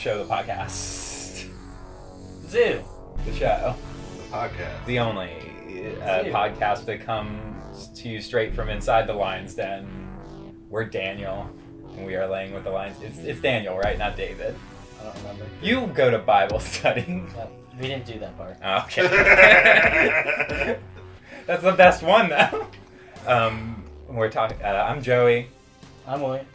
[0.00, 1.46] Show, the podcast.
[2.48, 2.82] Zoo.
[3.26, 3.76] The show.
[4.16, 4.86] The podcast.
[4.86, 5.30] The only
[6.00, 9.86] uh, podcast that comes to you straight from inside the lion's den.
[10.70, 11.50] We're Daniel,
[11.94, 12.96] and we are laying with the lions.
[13.02, 13.98] It's, it's Daniel, right?
[13.98, 14.54] Not David.
[15.00, 15.44] I don't remember.
[15.60, 17.04] You go to Bible study.
[17.36, 18.56] No, we didn't do that part.
[18.86, 20.78] Okay.
[21.46, 22.68] That's the best one, though.
[23.26, 24.56] Um, we're talking.
[24.62, 25.48] Uh, I'm Joey.
[26.06, 26.46] I'm William.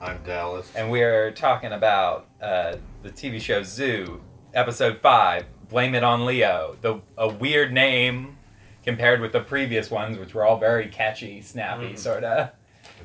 [0.00, 0.70] I'm Dallas.
[0.74, 4.20] and we are talking about uh, the TV show Zoo,
[4.54, 5.44] episode five.
[5.68, 6.76] Blame it on Leo.
[6.80, 8.38] The a weird name
[8.82, 11.98] compared with the previous ones, which were all very catchy, snappy, Mhm.
[11.98, 12.50] sort of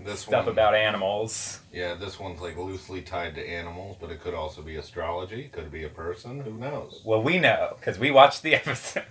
[0.06, 1.60] this stuff one, about animals.
[1.72, 5.50] yeah, this one's like loosely tied to animals, but it could also be astrology.
[5.50, 6.40] Could be a person.
[6.42, 7.02] Who knows?
[7.06, 9.04] Well, we know because we watched the episode.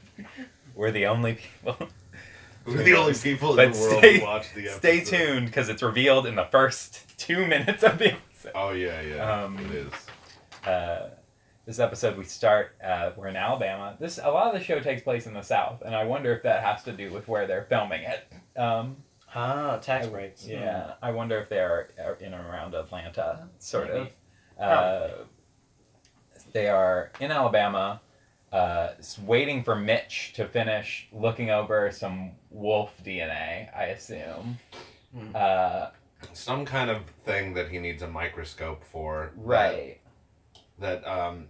[0.75, 1.89] we're the only people.
[2.67, 4.79] We're the only people in But the world stay- who watch the episode.
[4.79, 8.53] Stay tuned because it's revealed in the first two minutes of the episode.
[8.55, 9.93] Oh yeah, yeah, Um, it is.
[10.67, 11.11] uh,
[11.67, 15.01] this episode we start uh, we're in alabama this a lot of the show takes
[15.03, 17.65] place in the south and i wonder if that has to do with where they're
[17.71, 18.97] filming it um,
[19.35, 20.47] Ah, tax I- breaks.
[20.47, 24.13] yeah i wonder if they're are in and around atlanta sort Maybe.
[24.59, 25.09] of uh,
[26.53, 28.03] they are in alabama
[28.55, 34.59] uh, waiting for mitch to finish looking over some wolf dna i assume
[35.17, 35.31] Hmm.
[35.35, 35.87] uh,
[36.33, 39.31] Some kind of thing that he needs a microscope for.
[39.37, 40.01] that- right
[40.81, 41.49] That, um,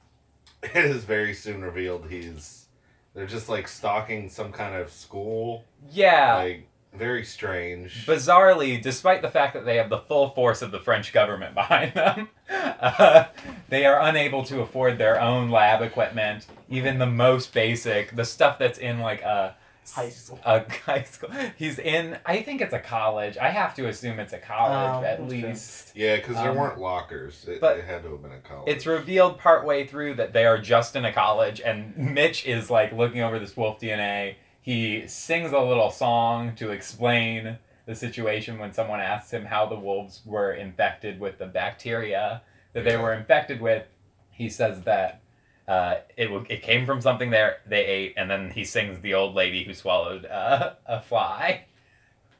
[0.62, 2.68] it is very soon revealed he's.
[3.14, 5.64] They're just like stalking some kind of school.
[5.90, 8.06] yeah Like very strange.
[8.06, 11.94] Bizarrely, despite the fact that they have the full force of the French government behind
[11.94, 13.24] them, uh,
[13.68, 18.58] they are unable to afford their own lab equipment, even the most basic, the stuff
[18.58, 19.56] that's in like a
[19.94, 20.40] High school.
[20.44, 21.30] A high school.
[21.56, 22.18] He's in.
[22.26, 23.38] I think it's a college.
[23.38, 25.48] I have to assume it's a college Oh, at that's true.
[25.48, 25.92] least.
[25.94, 27.44] Yeah, because there Um, weren't lockers.
[27.46, 28.64] It, but it had to have been a college.
[28.66, 32.90] It's revealed partway through that they are just in a college, and Mitch is like
[32.92, 34.34] looking over this wolf DNA.
[34.66, 39.78] He sings a little song to explain the situation when someone asks him how the
[39.78, 43.86] wolves were infected with the bacteria that they were infected with.
[44.28, 45.22] He says that
[45.68, 49.14] uh, it w- it came from something there they ate, and then he sings the
[49.14, 51.66] old lady who swallowed uh, a fly.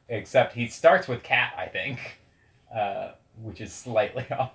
[0.09, 2.19] Except he starts with cat, I think,
[2.75, 3.11] uh,
[3.41, 4.51] which is slightly off.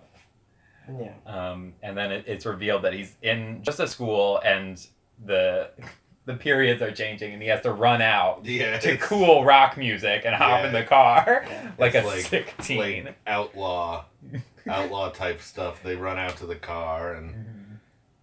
[1.01, 1.15] Yeah.
[1.25, 4.87] Um, and then it, it's revealed that he's in just a school and
[5.25, 5.71] the
[6.25, 10.23] the periods are changing and he has to run out yeah, to cool rock music
[10.25, 10.67] and hop Yeah.
[10.69, 11.71] in the car Yeah.
[11.79, 12.79] like It's a like- sick teen.
[13.07, 14.05] like outlaw,
[14.69, 15.83] outlaw type stuff.
[15.83, 17.81] They run out to the car and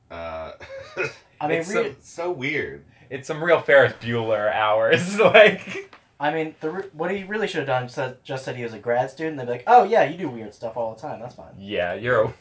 [0.09, 0.53] uh,
[1.41, 2.85] I mean, It's re- so- so weird.
[3.09, 5.19] It's some real Ferris Bueller hours.
[5.19, 8.73] like I mean, the what he really should have done said just said he was
[8.73, 9.37] a grad student.
[9.37, 11.19] They'd be like, "Oh yeah, you do weird stuff all the time.
[11.21, 11.53] That's fine.
[11.57, 12.33] yeah, you're a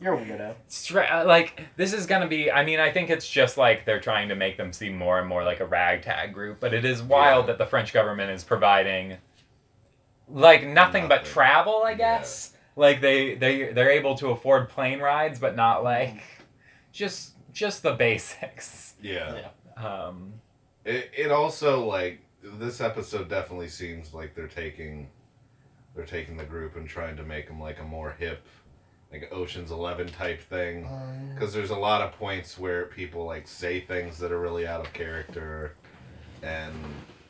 [0.00, 2.50] You're a weirdo." stra- like this is gonna be.
[2.50, 5.28] I mean, I think it's just like they're trying to make them seem more and
[5.28, 6.60] more like a ragtag group.
[6.60, 7.52] But it is wild Yeah.
[7.52, 9.16] that the French government is providing
[10.28, 11.82] like nothing, but travel.
[11.84, 11.96] I Yeah.
[11.96, 16.22] guess like they they they're able to afford plane rides, but not like
[16.92, 18.94] just just the basics.
[19.02, 19.42] Yeah.
[19.76, 19.84] Yeah.
[19.84, 20.34] Um,
[20.84, 25.10] It it also like this episode definitely seems like they're taking
[25.94, 28.46] they're taking the group and trying to make them like a more hip
[29.12, 30.86] like Ocean's 11 type thing
[31.34, 34.80] because there's a lot of points where people like say things that are really out
[34.84, 35.74] of character
[36.42, 36.74] and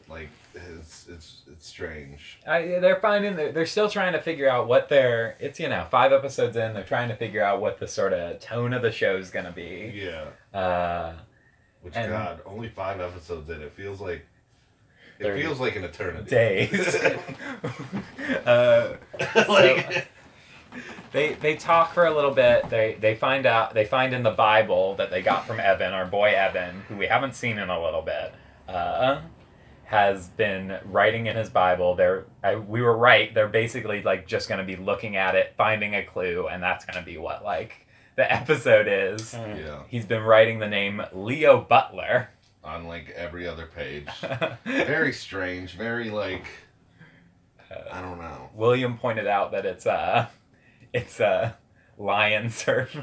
[0.09, 2.41] like it's it's it's strange.
[2.47, 5.87] I, they're finding they're, they're still trying to figure out what their it's you know
[5.91, 8.91] five episodes in they're trying to figure out what the sort of tone of the
[8.91, 9.93] show is gonna be.
[9.95, 10.59] Yeah.
[10.59, 11.13] Uh,
[11.83, 13.61] Which And- God, only five episodes in.
[13.63, 14.27] It feels like
[15.21, 16.31] it feels like an eternity.
[16.31, 16.97] days.
[18.47, 18.95] uh,
[19.49, 20.09] like
[21.13, 22.69] they they talk for a little bit.
[22.71, 26.07] They they find out they find in the Bible that they got from Evan, our
[26.07, 28.33] boy Evan, who we haven't seen in a little bit,
[28.69, 29.21] uh,
[29.85, 31.95] has been writing in his Bible.
[31.95, 33.33] They're I, we were right.
[33.35, 37.05] They're basically like just gonna be looking at it, finding a clue, and that's gonna
[37.05, 37.87] be what like
[38.17, 39.33] the episode is.
[39.35, 39.59] mm.
[39.65, 42.29] yeah, He's been writing the name Leo Butler.
[42.65, 44.09] on like every other page.
[44.65, 45.73] Very strange.
[45.73, 46.45] Very like
[47.93, 48.51] I don't know.
[48.55, 50.27] William pointed out that it's uh
[50.93, 51.57] it's a
[51.97, 52.97] lion surf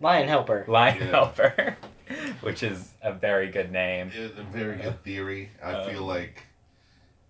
[0.00, 0.64] Lion helper.
[0.68, 1.06] lion Yeah.
[1.10, 1.76] helper,
[2.40, 4.10] which is a very good name.
[4.14, 5.50] It's a very good theory.
[5.62, 6.42] I Um, feel like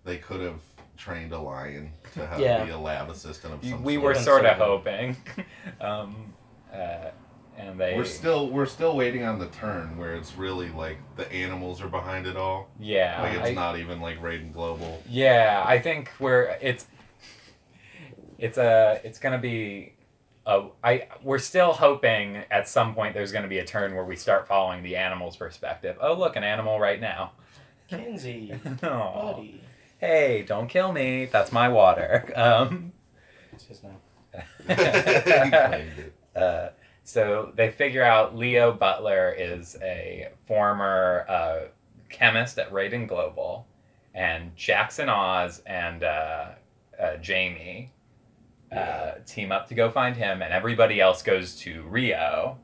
[0.03, 0.59] they could have
[0.97, 2.63] trained a lion to have Yeah.
[2.65, 4.03] be a lab assistant of some We sort.
[4.03, 5.15] were That's sort of so hoping,
[5.81, 6.33] um,
[6.73, 7.11] uh,
[7.57, 11.31] and they We're still we're still waiting on the turn where it's really like the
[11.31, 12.69] animals are behind it all.
[12.79, 15.01] yeah Like it's I- not even like Reiden Global.
[15.07, 16.87] Yeah, I think we're it's
[18.37, 19.93] it's a it's gonna be
[20.45, 24.15] a, I we're still hoping at some point there's gonna be a turn where we
[24.15, 25.97] start following the animal's perspective.
[26.01, 27.31] Oh look, an animal right now.
[27.87, 28.53] Kinsey,
[28.83, 29.33] Aw.
[29.33, 29.61] buddy.
[29.99, 31.25] Hey, don't kill me.
[31.25, 32.31] That's my water.
[32.35, 32.91] Um,
[33.53, 33.91] It's his now.
[34.67, 36.13] He claimed it.
[36.35, 36.69] uh,
[37.03, 41.59] so they figure out Leo Butler is a former uh,
[42.09, 43.65] chemist at Reiden Global,
[44.13, 46.45] and Jackson Oz and uh,
[47.01, 47.91] uh, Jamie
[48.75, 52.57] uh, team up to go find him, and everybody else goes to Rio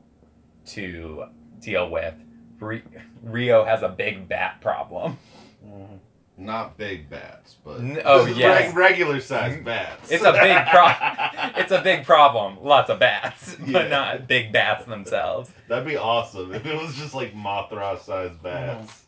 [0.66, 1.24] to
[1.60, 2.14] deal with.
[2.60, 2.82] Ri-
[3.22, 5.18] Rio has a big bat problem.
[5.66, 5.98] Mhm.
[6.38, 8.74] Not big bats, but N- oh, yes.
[8.74, 10.10] regular sized bats.
[10.10, 12.58] It's a big pro- It's a big problem.
[12.62, 13.72] Lots of bats, Yeah.
[13.72, 15.50] but not big bats themselves.
[15.68, 19.04] That'd be awesome if it was just like Mothra sized bats.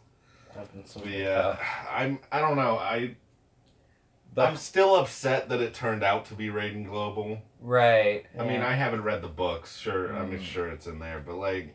[0.54, 1.18] That'd been so But good.
[1.20, 1.56] yeah,
[1.90, 2.18] I'm.
[2.30, 2.76] I don't know.
[2.78, 3.16] I.
[4.36, 7.38] I'm still upset that it turned out to be Reiden Global.
[7.60, 8.24] Right.
[8.38, 9.78] I mean, I haven't read the books.
[9.78, 10.42] Sure, I'm Mm.
[10.42, 11.74] sure it's in there, but like,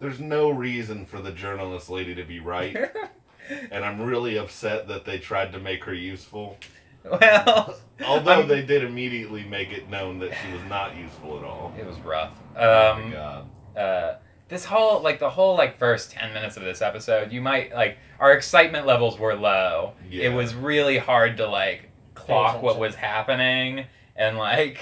[0.00, 2.76] there's no reason for the journalist lady to be right,
[3.70, 6.58] and I'm really upset that they tried to make her useful.
[7.04, 7.76] well,
[8.06, 11.72] Although I'm- they did immediately make it known that she was not useful at all.
[11.78, 12.32] it was rough.
[12.56, 13.50] oh my Um, god.
[13.76, 14.14] uh,
[14.54, 17.98] this whole like the whole like first ten minutes of this episode, you might like
[18.20, 19.94] our excitement levels were low.
[20.08, 20.28] Yeah.
[20.28, 23.86] It was really hard to like clock what was happening
[24.16, 24.78] and like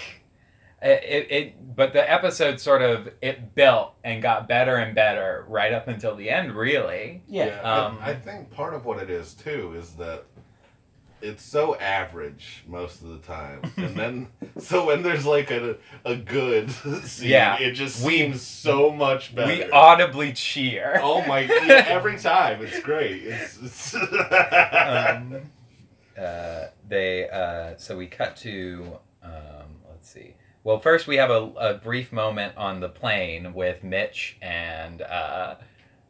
[0.83, 5.47] it, it, it but the episode sort of it built and got better and better
[5.49, 7.61] right up until the end really Yeah.
[7.63, 10.27] Um, I, I think part of what it is too is that
[11.23, 14.29] it's so average most of the time, and then
[14.59, 16.71] so when there's like a a good
[17.05, 17.59] scene, Yeah.
[17.59, 19.49] it just We- seems so much better.
[19.53, 21.41] we audibly cheer oh my!
[21.41, 23.23] Yeah, every time it's great.
[23.25, 25.51] It's, it's um,
[26.19, 30.35] uh, they uh, so we cut to um, let's see.
[30.65, 35.57] Well, first we have a, a brief moment on the plane with Mitch and uh,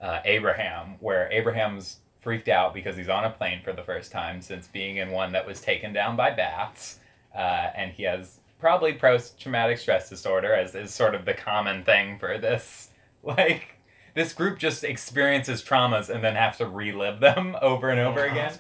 [0.01, 4.41] uh, Abraham, where Abraham's freaked out because he's on a plane for the first time
[4.41, 6.99] since being in one that was taken down by bats,
[7.35, 12.19] uh, and he has probably post-traumatic stress disorder, as is sort of the common thing
[12.19, 12.89] for this.
[13.25, 13.77] Like
[14.15, 18.53] this group just experiences traumas and then have to relive them over and over again.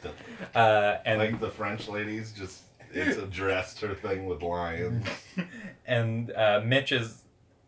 [0.54, 2.62] Uh, and like the French ladies, just
[2.92, 5.04] it's addressed her thing with lions.
[5.86, 7.22] and uh, Mitch is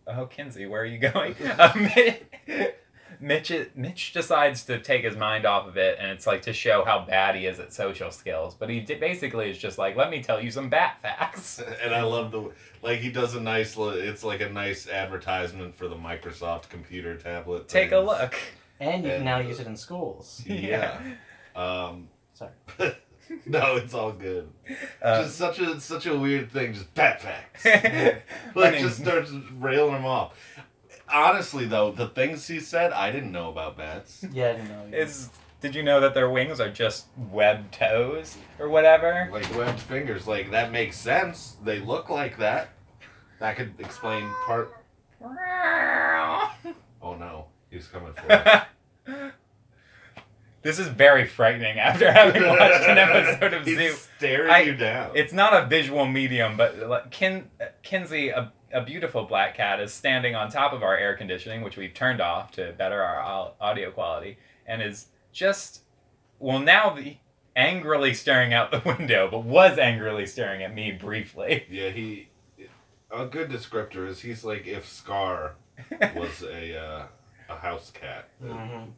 [0.07, 1.35] oh Kinsey, where are you going?
[1.43, 1.73] Uh,
[3.21, 6.53] Mitch is, Mitch decides to take his mind off of it, and it's like to
[6.53, 8.55] show how bad he is at social skills.
[8.55, 11.63] But he d- basically is just like, let me tell you some bat facts.
[11.83, 12.51] And I love the
[12.83, 13.77] like he does a nice.
[13.79, 17.69] It's like a nice advertisement for the Microsoft computer tablet.
[17.69, 18.35] Take a look.
[18.81, 20.43] And you can And- now use it in schools.
[20.47, 20.99] Yeah.
[21.57, 22.51] Um, Sorry.
[23.47, 24.51] no, it's all good.
[25.01, 26.75] Uh, just such a such a weird thing.
[26.75, 27.65] Just bat facts.
[27.65, 28.21] My
[28.55, 30.37] like name's- just starts railing him off.
[31.13, 34.25] Honestly, though, the things he said, I didn't know about bats.
[34.33, 34.85] Yeah, I didn't know.
[34.89, 34.97] either.
[34.97, 35.31] is
[35.61, 39.29] did you know that their wings are just webbed toes or whatever?
[39.33, 41.57] Like webbed fingers, like that makes sense.
[41.65, 42.69] They look like that.
[43.41, 44.75] That could explain part.
[47.03, 48.67] Oh no, he's coming for us.
[50.65, 53.95] This is very frightening after having watched an episode of He's Zoo.
[54.19, 55.13] staring I- you down.
[55.15, 57.49] It's not a visual medium, but like Kin-
[57.85, 61.77] Kinsey, a, a beautiful black cat, is standing on top of our air conditioning, which
[61.77, 65.83] we've turned off to better our audio quality, and is just,
[66.41, 67.19] well, now the
[67.55, 71.67] angrily staring out the window, but was angrily staring at me briefly.
[71.71, 72.29] yeah, he.
[73.13, 75.55] A good descriptor is he's like if Scar
[76.17, 77.03] was a uh,
[77.49, 78.29] a house cat.
[78.43, 78.89] Mhm.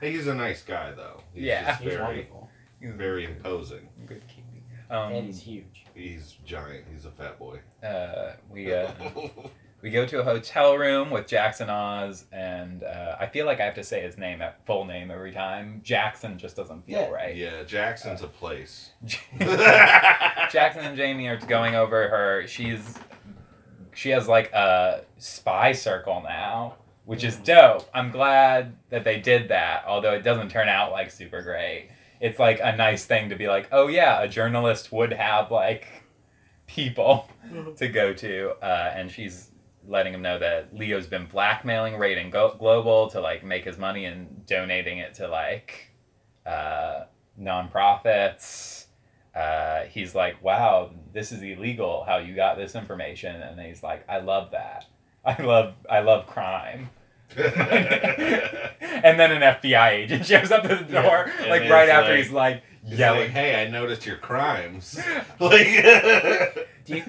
[0.00, 1.22] He's a nice guy though.
[1.34, 1.66] He's Yeah.
[1.70, 2.50] just He's very wonderful.
[2.80, 3.88] very imposing.
[4.06, 4.64] Good keeping.
[4.90, 5.84] and Um, he's huge.
[5.94, 6.84] He's giant.
[6.92, 7.60] He's a fat boy.
[7.86, 8.90] uh, we uh,
[9.82, 13.64] we go to a hotel room with Jackson Oz, and uh, I feel like I
[13.64, 15.80] have to say his name at full name every time.
[15.84, 17.08] Jackson just doesn't feel Yeah.
[17.10, 17.36] right.
[17.36, 18.90] yeah, Jackson's a place.
[19.38, 22.46] Jackson and Jamie are going over her.
[22.46, 22.94] She's
[23.94, 27.88] she has like a spy circle now, which is dope.
[27.94, 31.90] I'm glad that they did that, although it doesn't turn out like super great.
[32.20, 35.86] It's like a nice thing to be like, oh yeah, a journalist would have like
[36.66, 37.28] people
[37.76, 39.50] to go to, uh, and she's
[39.86, 44.04] letting him know that Leo's been blackmailing Reiden Go- Global to like make his money
[44.04, 45.90] and donating it to like
[46.46, 47.04] uh,
[47.40, 48.86] nonprofits.
[49.34, 52.04] Uh, he's like, "Wow, this is illegal.
[52.06, 54.84] How you got this information?" And he's like, "I love that.
[55.24, 56.90] I love, I love crime."
[57.36, 62.10] and then an FBI agent shows up at the door, And like it's right after
[62.12, 63.20] like- he's like yelling.
[63.22, 64.98] like, hey, I noticed your crimes.
[65.40, 67.04] like, Do Do you,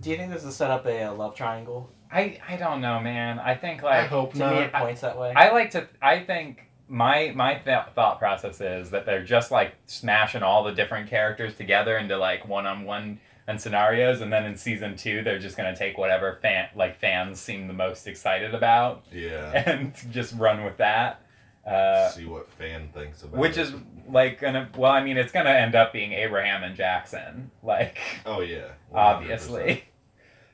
[0.00, 1.90] do you think this is set up a, uh love triangle?
[2.12, 3.38] I I don't know, man.
[3.40, 4.52] I think like I hope To not.
[4.54, 5.32] me, it points that way.
[5.34, 5.88] I like to.
[6.00, 10.72] I think my my th- thought process is that they're just like smashing all the
[10.72, 15.22] different characters together into like one on one and scenarios, and then in season two
[15.22, 19.50] they're just gonna take whatever fan like fans seem the most excited about yeah.
[19.66, 21.20] and just run with that.
[21.66, 23.62] Uh, See what fan thinks about which it.
[23.62, 23.72] is
[24.08, 24.68] like gonna.
[24.76, 27.50] Well, I mean, it's gonna end up being Abraham and Jackson.
[27.62, 28.68] Like Oh yeah.
[28.92, 28.96] 100%.
[28.96, 29.84] obviously.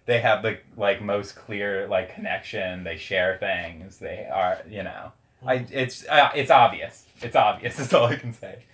[0.06, 2.84] They have the like most clear like connection.
[2.84, 3.98] They share things.
[3.98, 5.12] They are you know.
[5.44, 7.06] I it's uh, it's obvious.
[7.22, 7.76] It's obvious.
[7.78, 8.64] That's all I can say.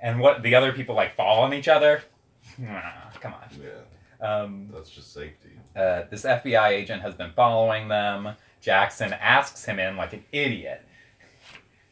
[0.00, 2.02] And what the other people like fall on each other?
[2.60, 2.80] Nah,
[3.20, 3.40] come on.
[3.60, 5.50] Yeah, Um, that's just safety.
[5.74, 8.34] uh, this FBI agent has been following them.
[8.60, 10.84] Jackson asks him in like an idiot.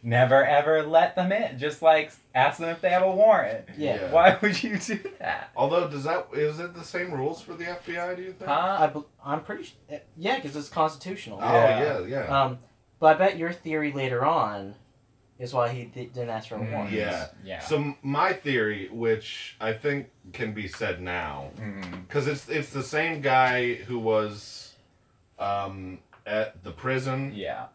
[0.02, 1.58] Never ever let them in.
[1.58, 3.64] Just like ask them if they have a warrant.
[3.76, 3.96] yeah.
[4.02, 4.12] Yeah.
[4.12, 5.50] Why would you do that?
[5.56, 8.14] Although, does that is it the same rules for the FBI?
[8.16, 8.48] Do you think?
[8.48, 8.76] Huh?
[8.80, 11.40] I, bel- I'm pretty sh- eh, yeah, because it's constitutional.
[11.42, 11.98] Oh Yeah.
[12.00, 12.42] yeah, yeah.
[12.42, 12.58] Um,
[13.00, 14.76] but I bet your theory later on
[15.38, 16.90] is why he di- didn't ask for a warrant.
[16.92, 17.28] Yeah.
[17.44, 17.60] Yeah.
[17.60, 21.50] So my theory, which I think can be said now,
[22.06, 24.74] because it's it's the same guy who was
[25.38, 27.66] um, at the prison, Yeah.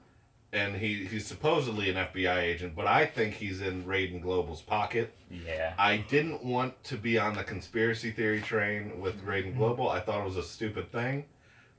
[0.52, 5.14] and he he's supposedly an FBI agent, but I think he's in Reiden Global's pocket.
[5.30, 5.74] Yeah.
[5.78, 9.30] I didn't want to be on the conspiracy theory train with Mm-hmm.
[9.30, 9.90] Reiden Global.
[9.90, 11.26] I thought it was a stupid thing,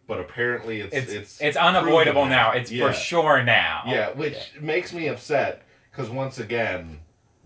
[0.06, 2.52] but apparently it's It's it's it's, unavoidable proven now.
[2.52, 2.88] It's Yeah.
[2.88, 3.82] for sure now.
[3.86, 5.62] Yeah, which makes me upset
[5.94, 7.00] because once again,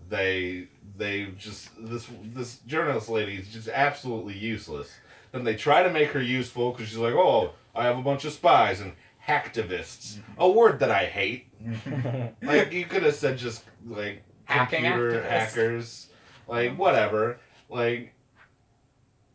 [0.09, 4.91] they they just this this journalist lady is just absolutely useless.
[5.31, 8.25] Then they try to make her useful because she's like, oh, I have a bunch
[8.25, 8.93] of spies and
[9.25, 11.45] hacktivists, a word that I hate.
[12.41, 16.09] Like you could have said just like Hacking computer hackers,
[16.47, 17.39] like whatever.
[17.69, 18.13] Like,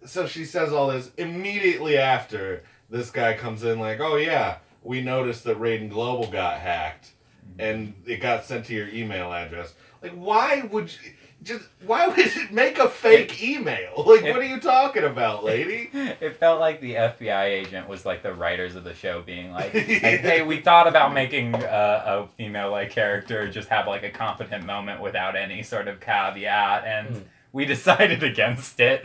[0.04, 5.00] so she says all this immediately after this guy comes in, like, oh yeah, we
[5.00, 7.12] noticed that Reiden Global got hacked,
[7.58, 9.75] and it got sent to your email address.
[10.02, 11.12] Like, why would you?
[11.42, 13.92] Just why would it make a fake email?
[14.06, 15.90] Like, what are you talking about, lady?
[16.20, 19.75] It felt like the FBI agent was like the writers of the show being like,
[19.75, 24.11] like hey, we thought about making uh, a female like character just have like a
[24.11, 27.23] competent moment without any sort of caveat, and Mm.
[27.52, 29.04] we decided against it.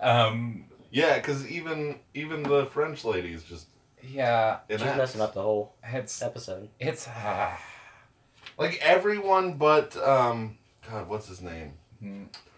[0.00, 3.66] um, Yeah, because even even the French lady is just
[4.08, 6.68] yeah, in She's messing up the whole it's episode.
[6.80, 7.06] it's.
[7.08, 7.50] Uh,
[8.58, 10.56] Like everyone but um,
[10.90, 11.74] God, what's his name?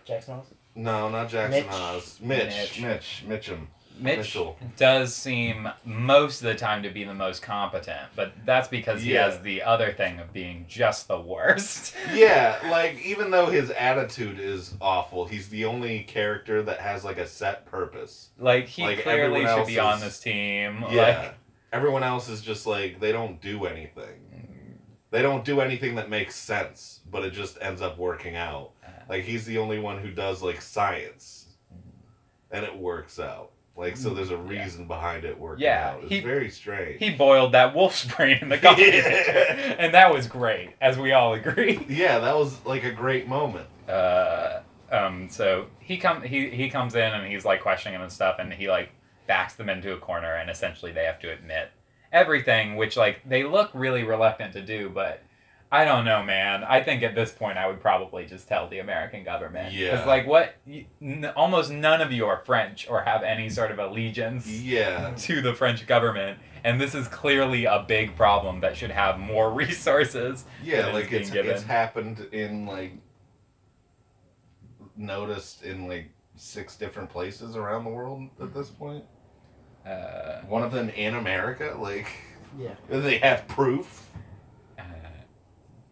[0.05, 0.47] Jackson House?
[0.75, 1.67] No, not Jackson Mitch.
[1.67, 2.21] Haas.
[2.21, 2.81] Mitch.
[2.81, 2.83] Mitch.
[2.83, 3.25] Mitch.
[3.27, 3.67] Mitchum.
[3.99, 4.57] Mitch Mitchell.
[4.77, 9.15] does seem most of the time to be the most competent, but that's because he
[9.15, 9.31] Yeah.
[9.31, 11.95] has the other thing of being just the worst.
[12.15, 17.19] Yeah, like even though his attitude is awful, he's the only character that has like
[17.19, 18.31] a set purpose.
[18.39, 20.85] Like he Like, clearly everyone should be on is- this team.
[20.91, 21.03] Yeah.
[21.21, 21.35] Like
[21.71, 24.25] Everyone else is just like they don't do anything.
[25.11, 28.71] They don't do anything that makes sense, but it just ends up working out.
[28.87, 28.91] Uh.
[29.09, 31.47] Like he's the only one who does like science,
[32.51, 33.51] and it works out.
[33.79, 34.63] Like so, there's a Yeah.
[34.65, 36.01] reason behind it working Yeah, out.
[36.03, 36.99] It's he- very strange.
[36.99, 39.77] he boiled that wolf's brain in the coffee, Yeah.
[39.79, 41.85] and that was great, as we all agree.
[41.89, 43.69] yeah, that was like a great moment.
[43.89, 48.11] Uh, um, so he come he he comes in and he's like questioning him and
[48.13, 48.91] stuff, and he like
[49.29, 51.71] backs them into a corner, and essentially they have to admit
[52.13, 55.23] everything, which like they look really reluctant to do, but.
[55.71, 56.65] I don't know, man.
[56.65, 59.75] I think at this point I would probably just tell the American government.
[59.75, 59.91] Yeah.
[59.91, 60.55] Because, like, what?
[60.67, 65.13] You, n- almost none of you are French or have any sort of allegiance Yeah.
[65.19, 69.53] to the French government, and this is clearly a big problem that should have more
[69.65, 70.47] resources.
[70.65, 71.51] Yeah, that is like it's given.
[71.51, 72.93] it's happened in like
[74.97, 79.05] noticed in like six different places around the world at this point.
[79.87, 82.07] Uh, One of them in America, like
[82.59, 82.75] Yeah.
[82.89, 84.07] they have proof.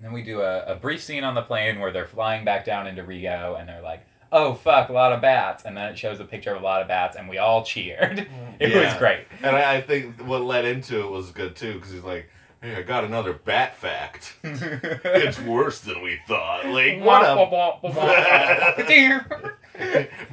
[0.07, 2.87] Then we do a, a brief scene on the plane where they're flying back down
[2.87, 6.21] into Rio, and they're like, "Oh fuck, a lot of bats," and then it shows
[6.21, 8.29] a picture of a lot of bats, and we all cheered.
[8.59, 9.27] It was great.
[9.43, 12.31] And I, I think what led into it was good too, because he's like,
[12.63, 14.37] "Hey, I got another bat fact.
[14.43, 17.35] it's worse than we thought." Like what a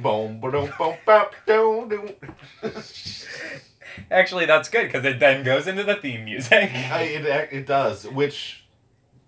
[0.00, 2.70] boom, ba-dum, boom, bop, doo, doo.
[4.10, 6.70] Actually, that's good because it then goes into the theme music.
[6.72, 8.63] I, it it does, which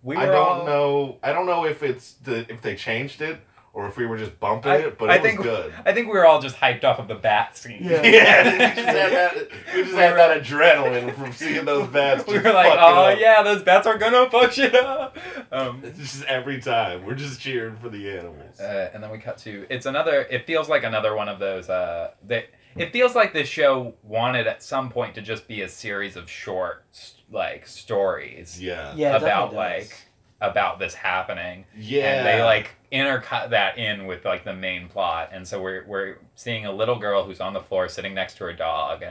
[0.07, 1.19] We I don't all- know.
[1.23, 3.39] I don't know if it's the if they changed it
[3.75, 5.75] or if we were just bumping I- it, but I it was think- good.
[5.85, 7.81] I think we were all just hyped off of the bat scene.
[7.83, 8.03] Yeah.
[8.05, 9.35] Yeah, we just had that.
[9.75, 12.25] We just had that adrenaline from seeing those bats.
[12.27, 15.19] we were like, oh up." yeah, those bats are gonna fuck shit up.
[15.51, 18.61] Um, It's just every time we're just cheering for the animals.
[18.61, 20.23] uh, and then we cut to it's another.
[20.31, 21.69] It feels like another one of those.
[21.69, 22.45] Uh, that
[22.77, 26.31] it feels like this show wanted at some point to just be a series of
[26.31, 26.85] short
[27.31, 28.95] like stories Yeah.
[28.97, 29.93] Yeah, about like
[30.41, 32.19] about this happening Yeah.
[32.19, 36.19] and they like intercut that in with like the main plot and so we're we're
[36.35, 39.03] seeing a little girl who's on the floor sitting next to her dog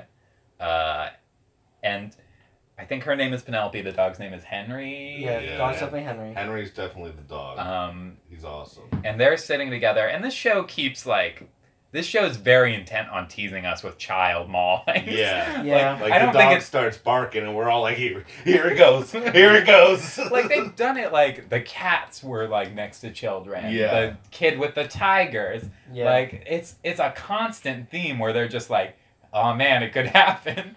[0.60, 1.10] uh
[1.84, 2.16] and
[2.78, 5.58] i think her name is penelope the dog's name is henry Yeah, Yeah.
[5.58, 6.34] dog something Henry.
[6.34, 7.58] Henry's definitely the dog.
[7.60, 8.84] um He's awesome.
[9.04, 11.50] and they're sitting together and this show keeps like
[11.96, 15.64] this show is very intent on teasing us with child mauling Yeah.
[15.64, 15.98] Yeah.
[16.02, 18.68] Like I the don't think dog it's- starts barking and we're all like, here, here
[18.68, 20.18] it goes, here it goes.
[20.32, 23.92] like they've done it like the cats were like next to children Yeah.
[23.94, 26.06] the kid with the tigers Yeah.
[26.06, 28.98] Like it's it's a constant theme where they're just like,
[29.34, 30.76] oh man, it could happen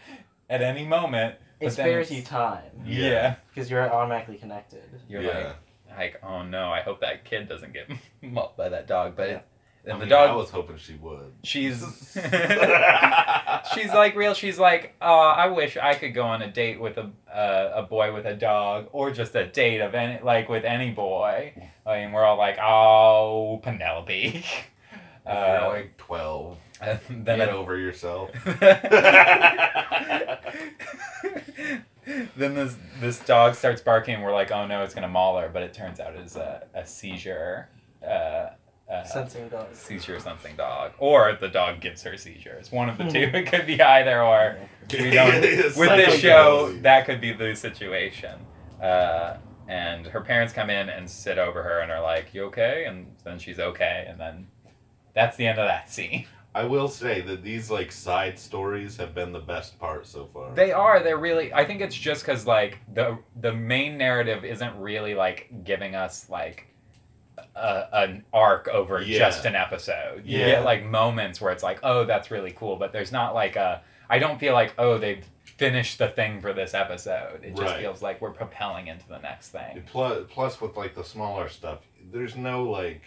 [0.48, 1.34] at any moment.
[1.60, 3.08] it spares it's- you time Yeah.
[3.10, 3.34] Yeah.
[3.54, 4.84] because you're automatically connected.
[5.08, 5.38] You're yeah.
[5.38, 5.56] like
[5.98, 7.90] like, oh no, I hope that kid doesn't get
[8.22, 9.16] mauled by that dog.
[9.16, 9.46] But it,
[9.88, 11.32] I and the mean, I dog was hoping she would.
[11.42, 11.82] she's
[13.74, 16.98] she's like real she's like, oh, I wish I could go on a date with
[16.98, 20.64] a uh, a boy with a dog or just a date of any like with
[20.64, 21.52] any boy.
[21.86, 24.44] I mean, we're all like, oh, Penelope.
[25.26, 26.58] You're Uh, like 12.
[26.80, 28.30] and then Get over yourself.
[32.36, 35.50] then this this dog starts barking and we're like oh no it's gonna maul her
[35.52, 37.68] but it turns out it's a, a seizure
[38.06, 38.46] uh,
[38.90, 39.74] uh, Sensing dog.
[39.74, 40.92] seizure something dog.
[40.98, 42.72] Or the dog gives her seizures.
[42.72, 43.18] One of the two.
[43.34, 44.56] It could be either or.
[44.90, 48.40] We don't with this show that could be the situation.
[48.82, 49.36] Uh,
[49.68, 52.86] and her parents come in and sit over her and are like you okay?
[52.86, 54.06] And then she's okay.
[54.08, 54.46] And then
[55.14, 56.26] that's the end of that scene.
[56.54, 60.54] I will say that these like side stories have been the best part so far.
[60.54, 61.02] They are.
[61.02, 61.52] They're really.
[61.52, 66.30] I think it's just because like the the main narrative isn't really like giving us
[66.30, 66.66] like
[67.58, 69.18] a, an arc over Yeah.
[69.18, 70.22] just an episode.
[70.24, 70.46] You Yeah.
[70.46, 73.82] get like moments where it's like, oh, that's really cool, but there's not like a.
[74.10, 77.42] I don't feel like oh they've finished the thing for this episode.
[77.42, 77.80] It just Right.
[77.80, 79.82] feels like we're propelling into the next thing.
[79.86, 81.80] plus, plus with like the smaller stuff,
[82.12, 83.02] there's no like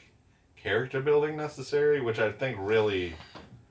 [0.57, 3.15] character building necessary, which I think really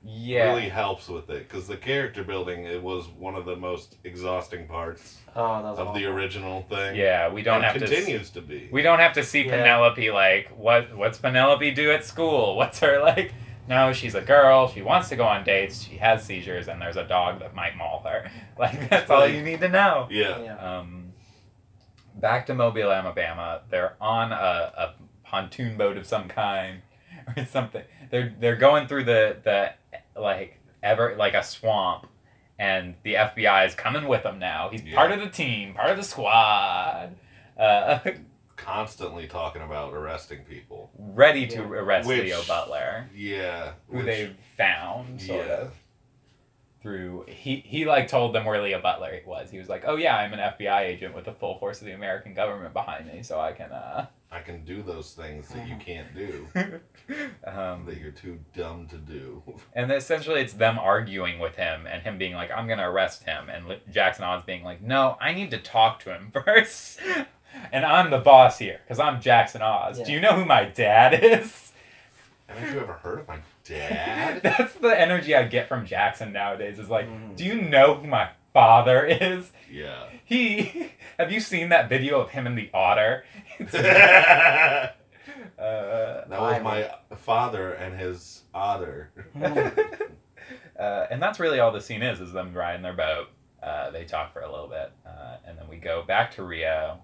[0.03, 0.45] Yeah.
[0.53, 4.67] really helps with it because the character building it was one of the most exhausting
[4.67, 6.95] parts Oh, that was of the original thing.
[6.95, 7.29] Yeah.
[7.31, 7.83] We don't and have to.
[7.85, 8.67] s- continues to be.
[8.71, 9.57] We don't have to see Yeah.
[9.61, 12.55] Penelope like what what's Penelope do at school?
[12.59, 13.33] What's her like?
[13.69, 14.67] No, she's a girl.
[14.69, 15.83] She wants to go on dates.
[15.83, 18.29] She has seizures, and there's a dog that might maul her.
[18.57, 20.07] Like that's all you need to know.
[20.09, 20.39] yeah.
[20.41, 20.57] Yeah.
[20.79, 21.13] Um,
[22.15, 23.61] back to Mobile, Alabama.
[23.69, 26.81] They're on a, a pontoon boat of some kind
[27.37, 27.83] or something.
[28.09, 29.73] They're they're going through the the
[30.15, 32.07] like ever like a swamp,
[32.59, 34.69] and the FBI is coming with him now.
[34.69, 34.95] He's Yeah.
[34.95, 37.15] part of the team, part of the squad.
[37.57, 37.99] Uh,
[38.55, 40.91] Constantly talking about arresting people.
[40.97, 41.67] ready to Yeah.
[41.69, 43.71] arrest Which- Leo Butler, Yeah.
[43.89, 45.53] who which- they've found sort Yeah.
[45.53, 45.73] of
[46.81, 49.51] through he he like told them where Leo Butler was.
[49.51, 51.93] He was like, "Oh yeah, I'm an FBI agent with the full force of the
[51.93, 55.75] American government behind me, so I can uh I can do those things that you
[55.75, 56.47] can't do.
[57.45, 59.43] um that you're too dumb to do.
[59.73, 63.23] and essentially it's them arguing with him and him being like, "I'm going to arrest
[63.23, 66.99] him." And Jackson Oz being like, "No, I need to talk to him first.
[67.73, 69.99] and I'm the boss here cuz I'm Jackson Oz.
[69.99, 70.05] Yeah.
[70.05, 71.73] Do you know who my dad is?"
[72.47, 74.41] Haven't you ever heard of my dad?
[74.43, 76.79] That's the energy I get from Jackson nowadays.
[76.79, 77.35] Is like, Mhm.
[77.37, 79.51] do you know who my father is?
[79.71, 80.05] yeah.
[80.23, 80.91] He.
[81.19, 83.25] Have you seen that video of him and the otter?
[83.59, 84.95] It's, that
[85.59, 89.11] uh, was my father and his otter.
[90.79, 93.27] uh, and that's really all the scene is: is them riding their boat.
[93.61, 96.99] Uh, they talk for a little bit, uh, and then we go back to Rio,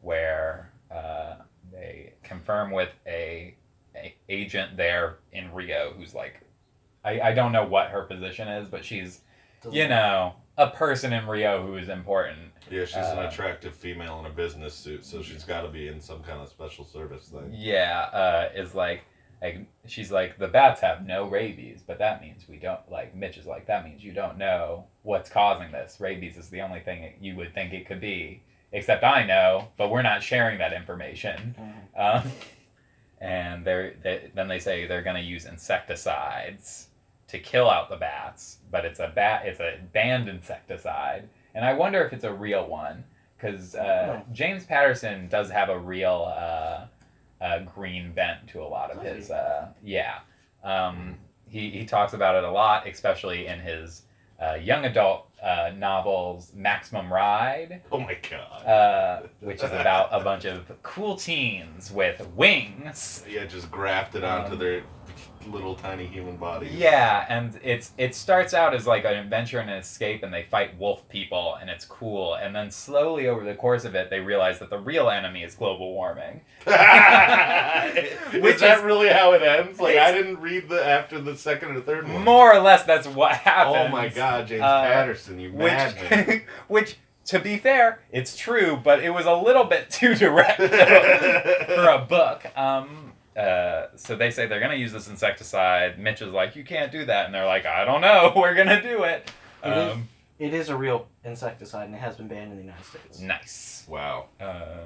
[0.00, 1.34] where uh,
[1.70, 3.54] they confirm with a,
[3.94, 6.40] a agent there in Rio who's like,
[7.04, 9.20] I, I don't know what her position is, but she's
[9.70, 12.38] you know, a person in Rio who is important.
[12.70, 15.88] Yeah, she's an Uh, attractive female in a business suit, so she's got to be
[15.88, 17.50] in some kind of special service thing.
[17.52, 19.02] Yeah, uh, is like,
[19.42, 23.14] like she's like the bats have no rabies, but that means we don't like.
[23.14, 25.98] Mitch is like that means you don't know what's causing this.
[26.00, 28.42] Rabies is the only thing you would think it could be.
[28.72, 31.56] Except I know, but we're not sharing that information.
[31.58, 32.24] Mhm.
[32.24, 32.32] Um,
[33.20, 36.86] and they're they, then they say they're going to use insecticides
[37.30, 41.72] to kill out the bats, but it's a bat it's a banned insecticide, and I
[41.74, 43.04] wonder if it's a real one
[43.36, 46.86] because uh, James Patterson does have a real uh,
[47.42, 50.18] uh, green bent to a lot of his uh, yeah.
[50.62, 51.16] Um,
[51.48, 54.02] he he talks about it a lot, especially in his
[54.40, 58.66] uh, young adult uh, novels Maximum Ride Oh my god.
[58.66, 63.24] uh, which is about a bunch of cool teens with wings.
[63.28, 64.82] yeah, just grafted onto um, their
[65.48, 66.72] little tiny human bodies.
[66.74, 70.42] Yeah, and it's it starts out as like an adventure and an escape, and they
[70.42, 72.34] fight wolf people, and it's cool.
[72.34, 75.54] And then slowly over the course of it, they realize that the real enemy is
[75.54, 76.42] global warming.
[76.66, 79.80] is Which that is- really how it ends?
[79.80, 82.24] Like I didn't read the after the second or third one.
[82.24, 83.76] More or less, that's what happens.
[83.78, 86.42] Oh my God, James Uh, Patterson, you madman!
[86.68, 91.88] Which, to be fair, it's true, but it was a little bit too direct for
[91.88, 92.44] a book.
[92.56, 95.98] Um, uh, so they say they're gonna use this insecticide.
[95.98, 98.32] Mitch is like, "You can't do that," and they're like, "I don't know.
[98.36, 99.30] We're gonna do it."
[99.64, 102.64] It is- Um, It is a real insecticide and it has been banned in the
[102.64, 103.20] United States.
[103.20, 103.84] nice.
[103.86, 104.84] wow, Uh,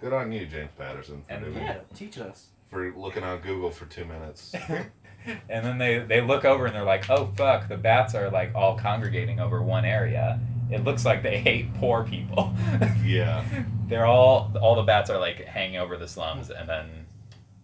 [0.00, 2.48] good on you, James Patterson, for And doing Yeah, teaching us.
[2.70, 4.52] for looking on Google for two minutes.
[5.48, 8.52] and then they they look over and they're like, "Oh fuck, the bats are like
[8.54, 10.40] all congregating over one area.
[10.70, 12.52] It looks like they hate poor people."
[13.04, 13.44] yeah,
[13.88, 17.05] They're all all the bats are like hanging over the slums, and then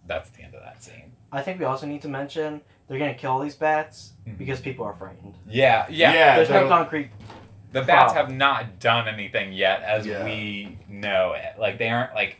[0.07, 1.13] that's the end of that scene.
[1.31, 4.37] I think we also need to mention they're gonna kill these bats Mhm.
[4.37, 5.35] because people are frightened.
[5.47, 6.13] Yeah, yeah.
[6.13, 7.09] Yeah, There's no concrete.
[7.71, 8.31] The bats Problem.
[8.31, 10.23] have not done anything yet, as Yeah.
[10.23, 11.57] we know it.
[11.57, 12.37] Like they aren't like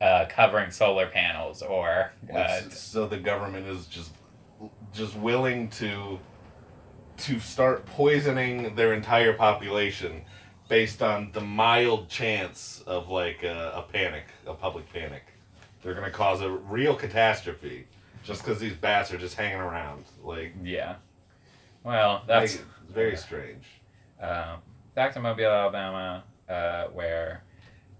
[0.00, 2.12] uh, covering solar panels or.
[2.34, 4.12] Uh, so the government is just
[4.92, 6.18] just willing to
[7.18, 10.22] to start poisoning their entire population
[10.68, 15.22] based on the mild chance of like a, a panic, a public panic.
[15.86, 17.86] They're gonna cause a real catastrophe
[18.24, 20.04] just because these bats are just hanging around.
[20.20, 20.96] Like yeah.
[21.84, 23.62] Well, that's like, very strange.
[24.20, 24.56] uh,
[24.96, 27.44] back to Mobile, Alabama, uh, where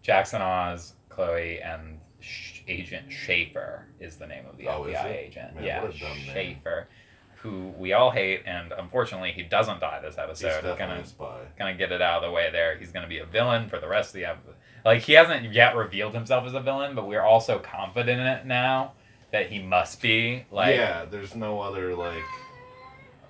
[0.02, 5.54] Jackson Oz, Chloe, and Sh- Agent Schaefer is the name of the Oh, FBI agent.
[5.54, 6.32] Man, yeah, what a dumb name.
[6.32, 6.88] Schaefer,
[7.36, 10.48] who we all hate, and unfortunately he doesn't die this episode.
[10.48, 11.38] He's definitely gonna a spy.
[11.56, 12.76] gonna get it out of the way there.
[12.76, 14.54] He's gonna be a villain for the rest of the episode.
[14.86, 18.46] Like he hasn't yet revealed himself as a villain, but we're also confident in it
[18.46, 18.92] now
[19.32, 20.46] that he must be.
[20.50, 22.22] Like, yeah, there's no other like,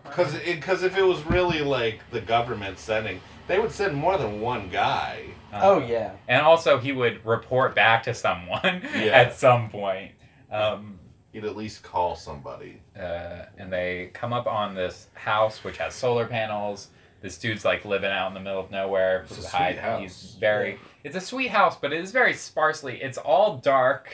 [0.05, 4.41] because because if it was really like the government sending, they would send more than
[4.41, 5.23] one guy.
[5.53, 6.13] um, Oh yeah.
[6.29, 9.13] and also he would report back to someone Yeah.
[9.13, 10.13] at some point.
[10.51, 10.99] Um,
[11.33, 12.81] He'd at least call somebody.
[12.99, 16.89] uh, and they come up on this house which has solar panels.
[17.21, 19.23] This dude's like living out in the middle of nowhere.
[19.23, 20.01] It's a He's sweet hide- house.
[20.03, 20.79] He's very.
[21.07, 23.01] It's a sweet house, but it is very sparsely.
[23.01, 24.13] It's all dark,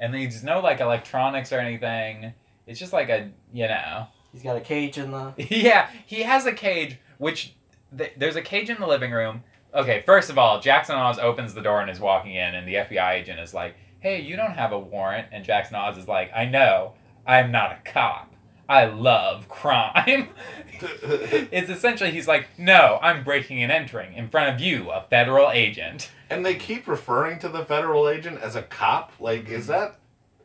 [0.00, 2.34] and there's no like electronics or anything.
[2.66, 4.08] It's just like a you know.
[4.32, 5.32] He's got a cage in the.
[5.48, 7.54] yeah, he has a cage, which
[7.96, 9.44] th- there's a cage in the living room.
[9.72, 12.74] Okay, first of all, Jackson Oz opens the door and is walking in, and the
[12.74, 16.32] FBI agent is like, "Hey, you don't have a warrant," and Jackson Oz is like,
[16.34, 16.94] "I know,
[17.24, 18.33] I'm not a cop.
[18.68, 20.28] I love crime."
[20.80, 25.50] it's essentially he's like, "No, I'm breaking and entering in front of you, a federal
[25.50, 29.12] agent." and they keep referring to the federal agent as a cop.
[29.20, 29.98] Like, is that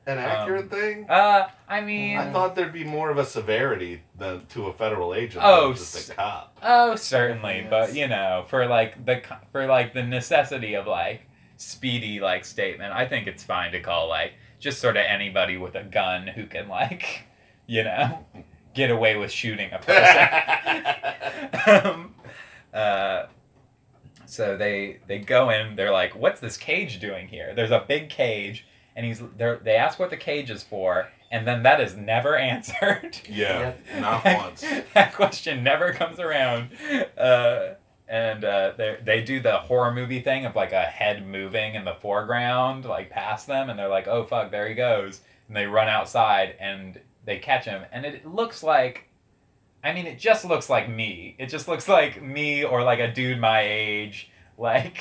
[0.06, 1.06] an accurate thing?
[1.10, 5.16] Uh, I mean, I thought there'd be more of a severity than to a federal
[5.16, 6.58] agent Oh, than just a cop.
[6.62, 7.68] Oh, certainly, Yes.
[7.70, 11.22] but you know, for like the for like the necessity of like
[11.58, 15.76] speedy like statement, I think it's fine to call like just sort of anybody with
[15.76, 17.24] a gun who can like,
[17.70, 18.26] you know,
[18.74, 19.80] get away with shooting a
[21.64, 21.86] person.
[21.86, 22.16] um,
[22.74, 23.26] uh,
[24.26, 25.76] so they they go in.
[25.76, 29.76] They're like, "What's this cage doing here?" There's a big cage, and he's they they
[29.76, 33.18] ask what the cage is for, and then that is never answered.
[33.30, 34.00] yeah, Yeah.
[34.02, 34.64] not once.
[34.94, 36.70] that question never comes around.
[37.18, 37.74] Uh,
[38.08, 41.86] and uh, they they do the horror movie thing of like a head moving in
[41.86, 45.66] the foreground, like past them, and they're like, "Oh fuck, there he goes!" And they
[45.66, 49.08] run outside and they catch him, and it looks like,
[49.84, 51.36] I mean, it just looks like me.
[51.38, 54.98] It just looks like me or like a dude my age, like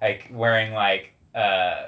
[0.00, 1.86] like wearing like uh,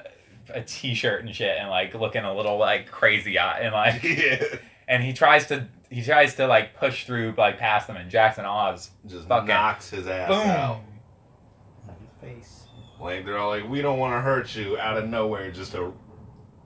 [0.55, 4.43] a t-shirt and shit, and like looking a little like crazy eye, and like yeah.
[4.87, 8.45] and he tries to he tries to like push through like past them and Jackson
[8.45, 10.81] Oz Just Fucking- knocks his ass boom out.
[11.89, 12.61] on his face.
[13.01, 15.91] Like they're all like, "We don't want to hurt you." Out of nowhere, just a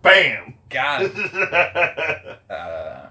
[0.09, 0.55] bam.
[0.69, 1.17] got it.
[2.51, 3.07] uh,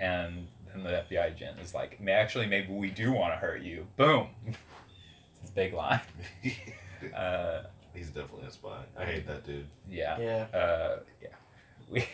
[0.00, 3.86] and then the FBI agent is like actually maybe we do want to hurt you
[3.96, 6.00] boom it's his big line
[7.16, 7.62] uh,
[7.94, 8.78] He's definitely a spy.
[8.98, 9.66] I hate that dude.
[9.88, 10.58] yeah Yeah.
[10.58, 11.28] uh, yeah
[11.90, 12.06] we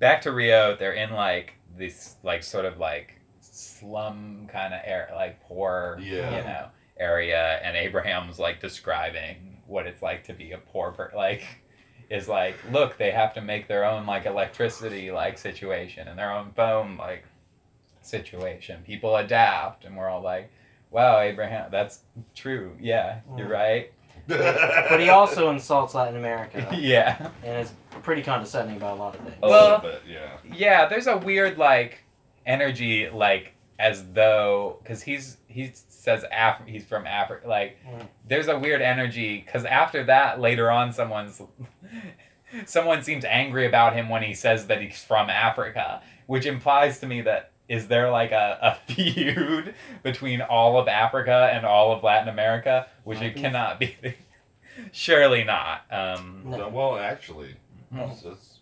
[0.00, 5.10] back to Rio they're in like this like sort of like slum kind of air
[5.14, 6.36] like poor Yeah.
[6.38, 6.66] you know
[6.98, 11.44] area and Abraham's like describing what it's like to be a poor per- like
[12.10, 16.32] is like look they have to make their own like electricity like situation and their
[16.32, 17.24] own phone like
[18.02, 20.50] situation people adapt and we're all like
[20.90, 22.00] wow Abraham that's
[22.34, 23.50] true yeah you're Mm.
[23.50, 23.92] right
[24.26, 27.28] but he also insults Latin America yeah.
[27.42, 29.36] and is pretty condescending about a lot of things.
[29.42, 30.30] a Well- little bit, yeah.
[30.50, 31.98] Yeah, there's a weird like
[32.46, 35.72] energy, like as though because he's he
[36.04, 37.48] says Af- he's from Africa.
[37.48, 38.06] Like Mm.
[38.28, 41.40] there's a weird energy because after that, later on, someone's
[42.66, 47.06] someone seems angry about him when he says that he's from Africa, which implies to
[47.06, 52.02] me that is there like a, a feud between all of Africa and all of
[52.04, 53.40] Latin America, which Might it be.
[53.40, 53.96] cannot be.
[54.92, 55.82] Surely not.
[55.90, 56.56] Um, No.
[56.58, 57.56] No, well, actually,
[57.92, 58.12] Mhm.
[58.12, 58.58] it's, it's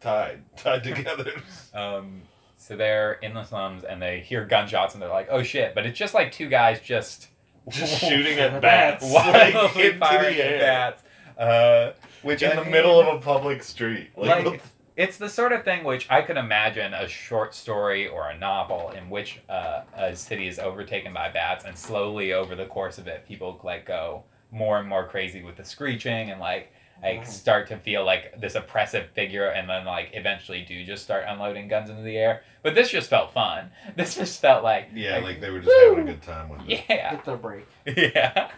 [0.00, 1.32] tied, tied together.
[1.74, 2.22] Um,
[2.66, 5.86] so they're in the slums and they hear gunshots and they're like, "Oh shit!" But
[5.86, 7.28] it's just like two guys just
[7.68, 9.04] Just shooting at Bats.
[9.12, 11.02] like wildly into firing the at bats.
[11.38, 14.10] Uh, which in I the mean, middle of a public street.
[14.16, 14.62] like
[14.96, 18.90] it's the sort of thing which I could imagine a short story or a novel
[18.90, 23.06] in which uh, a city is overtaken by bats and slowly over the course of
[23.06, 27.68] it, people like go more and more crazy with the screeching and like like start
[27.68, 31.90] to feel like this oppressive figure and then like eventually do just start unloading guns
[31.90, 32.42] into the air.
[32.62, 33.70] But this just felt fun.
[33.96, 36.84] This just felt like yeah, like they were just having a good time with it
[36.88, 37.66] yeah Get their break.
[37.86, 38.50] yeah.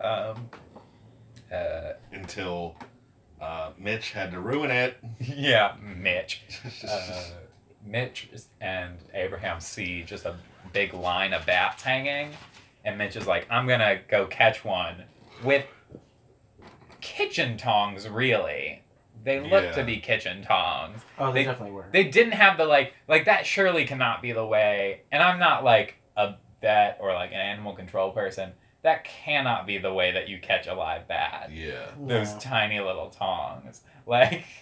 [0.00, 0.50] Um,
[1.52, 2.76] uh, until
[3.40, 4.96] uh, Mitch had to ruin it.
[5.20, 6.42] yeah, Mitch.
[6.88, 7.22] Uh,
[7.84, 8.28] Mitch
[8.60, 10.36] and Abraham see just a
[10.72, 12.30] big line of bats hanging,
[12.84, 15.04] and Mitch is like, "I'm gonna go catch one
[15.42, 15.66] with
[17.02, 18.82] kitchen tongs." Really,
[19.22, 19.72] they look Yeah.
[19.72, 21.02] to be kitchen tongs.
[21.18, 21.86] Oh, they, They- definitely were.
[21.92, 23.44] They didn't have the like, like that.
[23.44, 25.02] Surely cannot be the way.
[25.12, 28.52] And I'm not like a vet or like an animal control person.
[28.82, 31.50] That cannot be the way that you catch a live bat.
[31.52, 31.90] yeah.
[32.00, 32.38] Those No.
[32.40, 34.44] tiny little tongs, like.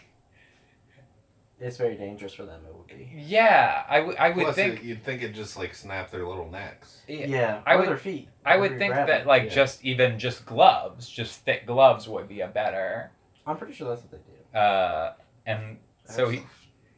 [1.62, 2.62] It's very dangerous for them.
[2.66, 3.10] It would be.
[3.14, 4.16] Yeah, I would.
[4.16, 4.76] I would Plus, think.
[4.76, 7.02] it, you'd think it just like snap their little necks.
[7.06, 8.28] Yeah, Yeah, I or would- their feet.
[8.44, 9.48] I would think grab that like yeah.
[9.50, 13.10] just even just gloves, just thick gloves would be a better.
[13.46, 14.58] I'm pretty sure that's what they do.
[14.58, 15.14] Uh,
[15.46, 16.42] and so he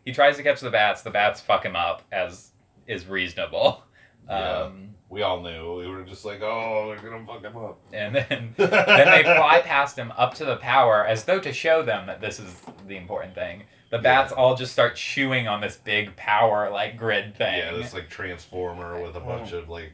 [0.05, 1.02] he tries to catch the bats.
[1.02, 2.50] The bats fuck him up, as
[2.87, 3.83] is reasonable.
[4.28, 4.61] Yeah.
[4.61, 5.78] Um, we all knew.
[5.78, 7.81] We were just like, oh, they're gonna fuck him up.
[7.92, 11.83] and then then they fly past him up to the power as though to show
[11.83, 13.64] them that this is the important thing.
[13.90, 17.59] The bats all just start chewing on this big power like grid thing.
[17.59, 19.92] Yeah, this like transformer with a bunch of like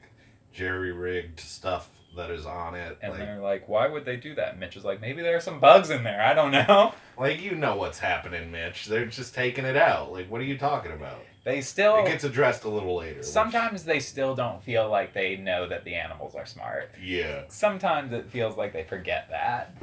[0.52, 2.98] jerry rigged stuff that is on it.
[3.02, 5.40] and like, they're like, "Why would they do that?" Mitch is like, "Maybe there are
[5.40, 6.20] some bugs in there.
[6.20, 8.86] I don't know." like you know what's happening, Mitch.
[8.86, 10.12] They're just taking it out.
[10.12, 11.18] Like, what are you talking about?
[11.44, 13.18] They still It gets addressed a little later.
[13.18, 16.90] which- sometimes they still don't feel like they know that the animals are smart.
[17.00, 17.44] yeah.
[17.48, 19.74] Sometimes it feels like they forget that.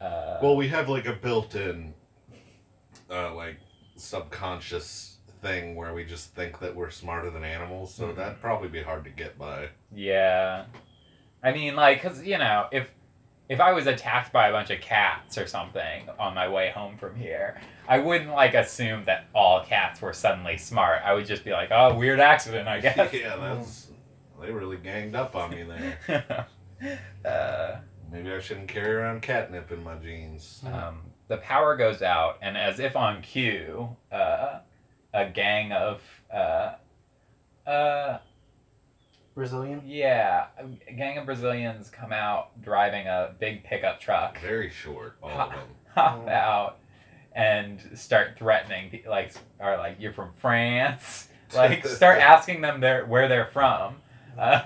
[0.00, 1.92] Uh, Well, we have like a built-in,
[3.10, 3.56] uh, like
[3.96, 5.09] subconscious
[5.42, 7.94] thing where we just think that we're smarter than animals.
[7.94, 8.16] So Mhm.
[8.16, 9.68] that'd probably be hard to get by.
[9.92, 10.64] yeah,
[11.42, 12.90] I mean, like, cause you know, if
[13.48, 16.96] if I was attacked by a bunch of cats or something on my way home
[16.96, 21.02] from here, I wouldn't like assume that all cats were suddenly smart.
[21.04, 23.88] I would just be like, "Oh, weird accident, I guess." yeah, that's
[24.40, 26.46] they really ganged up on me there.
[27.24, 27.76] uh,
[28.12, 30.64] Maybe I shouldn't carry around catnip in my jeans.
[30.66, 34.58] um, the power goes out, and as if on cue, uh,
[35.12, 36.00] a gang of
[36.32, 36.74] uh,
[37.66, 38.18] uh,
[39.34, 39.82] Brazilian.
[39.86, 40.46] yeah,
[40.88, 45.44] a gang of Brazilians come out driving a big pickup truck, Very short, all Ha-
[45.46, 45.68] of them.
[45.94, 46.28] hop Mm.
[46.30, 46.78] out,
[47.32, 53.26] and start threatening, like, are like, "You're from France." Like, start asking them their where
[53.26, 53.96] they're from.
[54.38, 54.62] Uh,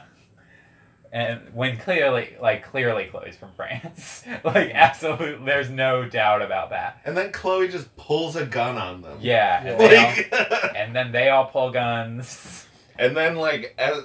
[1.15, 4.25] and when clearly, like, clearly Chloe's from France.
[4.45, 7.01] like, absolutely, there's no doubt about that.
[7.05, 9.19] And then Chloe just pulls a gun on them.
[9.21, 9.71] Yeah, Yeah.
[9.71, 12.67] and, they all, and then they all pull guns.
[12.99, 14.03] and then like as,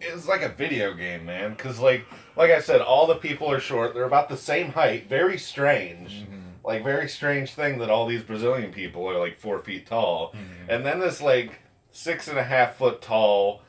[0.00, 1.50] it's like a video game, man.
[1.52, 3.92] Because like like I said, all the people are short.
[3.92, 5.08] They're about the same height.
[5.10, 6.22] Very strange.
[6.22, 6.40] Mm-hmm.
[6.64, 10.32] Like very strange thing that all these Brazilian people are like four feet tall.
[10.32, 10.70] Mm-hmm.
[10.70, 11.60] And then this like
[11.92, 13.62] six and a half foot tall,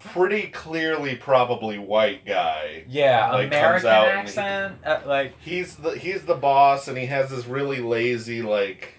[0.00, 2.84] pretty clearly probably white guy.
[2.88, 4.74] Yeah, Like, comes American out and he- accent.
[4.84, 8.94] uh, like, He's the he's the boss, and he has this really lazy like,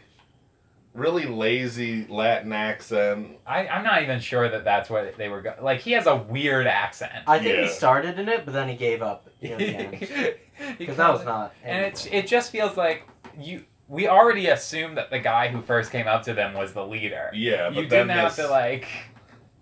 [0.94, 3.38] really lazy Latin accent.
[3.48, 5.42] I, I'm not even sure that that's what they were.
[5.42, 7.12] Go- like, he has a weird accent.
[7.28, 7.62] I think Yeah.
[7.64, 9.28] he started in it, but then he gave up.
[9.42, 9.92] Near the end.
[10.00, 10.34] Because
[10.78, 11.54] Because that was not.
[11.64, 13.08] and it's it just feels like
[13.40, 13.66] you.
[13.88, 17.30] We already assumed that the guy who first came up to them was the leader.
[17.34, 18.88] Yeah, but you then didn't have to like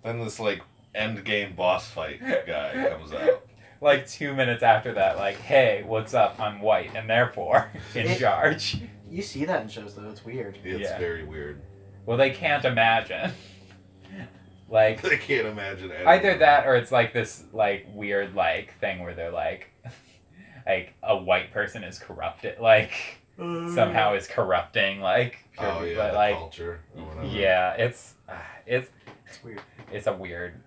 [0.04, 0.62] then this like
[0.96, 3.46] end game boss fight guy comes out.
[3.82, 6.40] like two minutes after that, like, hey, what's up?
[6.40, 8.78] I'm white and therefore in It- charge.
[9.10, 10.08] You see that in shows though.
[10.10, 10.60] It's weird.
[10.64, 11.00] It's Yeah.
[11.00, 11.62] very weird.
[12.06, 13.32] Well, they can't imagine.
[14.70, 16.08] like I can't imagine anything.
[16.08, 19.72] either that or it's like this like weird like thing where they're like
[20.68, 22.92] like a white person is corrupted, like
[23.38, 26.80] somehow is corrupting, like pure Oh people, yeah, the like culture.
[26.96, 27.26] Or whatever.
[27.28, 28.34] yeah, it's uh,
[28.68, 28.90] it's
[29.28, 29.62] It's weird.
[29.92, 30.62] it's a weird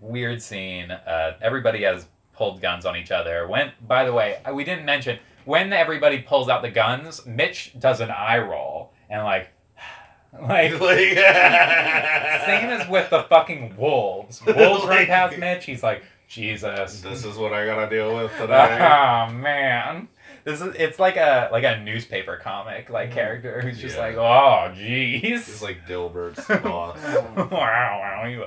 [0.00, 0.90] weird scene.
[0.90, 3.46] Uh, everybody has pulled guns on each other.
[3.48, 8.00] When by the way, we didn't mention when everybody pulls out the guns, Mitch does
[8.00, 9.48] an eye roll and like
[10.40, 10.98] like like,
[12.46, 14.42] same as with the fucking wolves.
[14.44, 15.64] Wolves run Like- past Mitch.
[15.64, 17.00] He's like Jesus.
[17.00, 18.76] This is what I gotta deal with today.
[18.78, 20.08] Oh man.
[20.44, 24.02] This is it's like a like a newspaper comic like character who's just Yeah.
[24.02, 25.22] like, oh jeez.
[25.24, 26.98] It's like Dilbert's boss.
[27.36, 28.44] Wow, wow, you,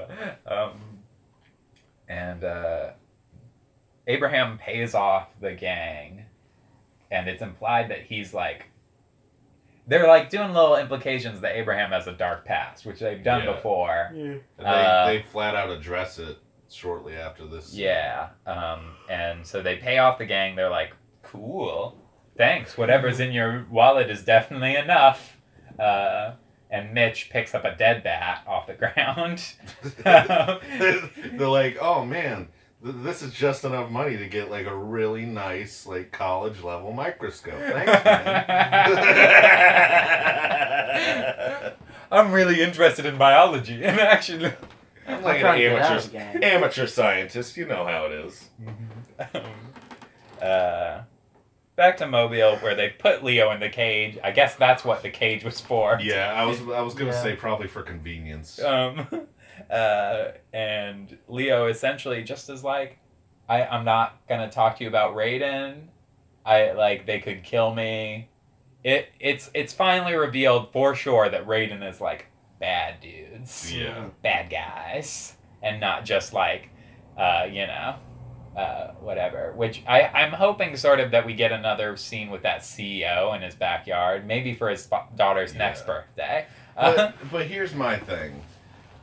[0.48, 0.72] um,
[2.12, 2.90] and uh,
[4.08, 6.26] Abraham pays off the gang,
[7.10, 8.66] and it's implied that he's like.
[9.88, 13.52] They're like doing little implications that Abraham has a dark past, which they've done Yeah.
[13.54, 14.12] before.
[14.14, 14.24] yeah.
[14.24, 16.38] And they, Uh, they flat out address it
[16.70, 17.74] shortly after this.
[17.74, 20.56] Yeah, um, and so they pay off the gang.
[20.56, 20.94] They're like,
[21.24, 21.98] "Cool,
[22.38, 22.78] thanks.
[22.78, 25.38] Whatever's in your wallet is definitely enough."
[25.80, 26.34] Uh,
[26.72, 29.44] and Mitch picks up a dead bat off the ground.
[31.38, 32.48] They're like, oh man,
[32.84, 36.94] th- this is just enough money to get like a really nice like college level
[36.94, 37.60] microscope.
[37.60, 38.46] Thanks, man.
[42.12, 44.52] I'm really interested in biology, and actually,
[45.08, 46.44] I'm like an trying to get out amateur of the gang.
[46.44, 47.58] amateur scientist.
[47.58, 48.50] You know how it is.
[49.34, 49.44] um,
[50.42, 51.02] uh,
[51.82, 54.16] back to Mobile, where they put Leo in the cage.
[54.24, 55.98] I guess that's what the cage was for.
[56.00, 57.24] Yeah, I was I was gonna Yeah.
[57.24, 58.62] say probably for convenience.
[58.62, 59.08] Um,
[59.72, 63.00] uh, and Leo essentially just is like,
[63.50, 65.88] I, I'm not gonna talk to you about Reiden.
[66.46, 68.30] I like they could kill me.
[68.84, 72.28] It it's it's finally revealed for sure that Reiden is like
[72.60, 74.10] bad dudes, Yeah.
[74.22, 76.70] bad guys, and not just like,
[77.18, 77.96] uh, you know,
[78.56, 79.54] uh, whatever.
[79.56, 83.42] Which I I'm hoping sort of that we get another scene with that CEO in
[83.42, 85.86] his backyard, maybe for his daughter's next Yeah.
[85.88, 86.46] birthday.
[86.78, 88.42] Uh, But, but here's my thing,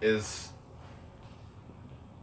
[0.01, 0.51] is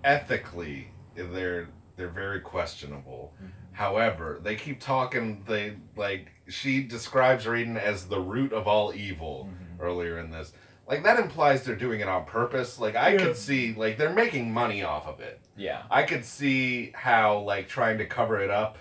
[0.03, 3.33] ethically they're they're very questionable.
[3.41, 3.49] Mhm.
[3.73, 5.43] However, they keep talking.
[5.47, 9.81] They like she describes Reiden as the root of all evil Mhm.
[9.83, 10.53] earlier in this.
[10.87, 12.79] Like that implies they're doing it on purpose.
[12.79, 13.17] Like I Yeah.
[13.19, 15.39] could see like they're making money off of it.
[15.57, 15.83] yeah.
[15.89, 18.77] I could see how like trying to cover it up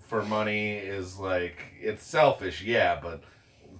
[0.00, 3.22] for money is like it's selfish, yeah, but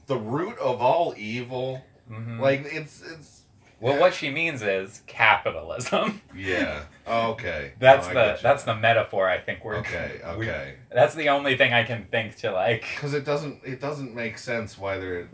[0.06, 2.40] the root of all evil, Mhm.
[2.40, 3.42] like it's it's
[3.80, 6.22] Well, what she means is capitalism.
[6.34, 6.84] yeah.
[7.06, 7.72] Okay.
[7.80, 9.76] That's No, the that's the metaphor I think we're.
[9.76, 10.74] Okay, we- okay.
[10.90, 12.82] that's the only thing I can think to like.
[12.94, 15.28] Because it doesn't it doesn't make sense why they're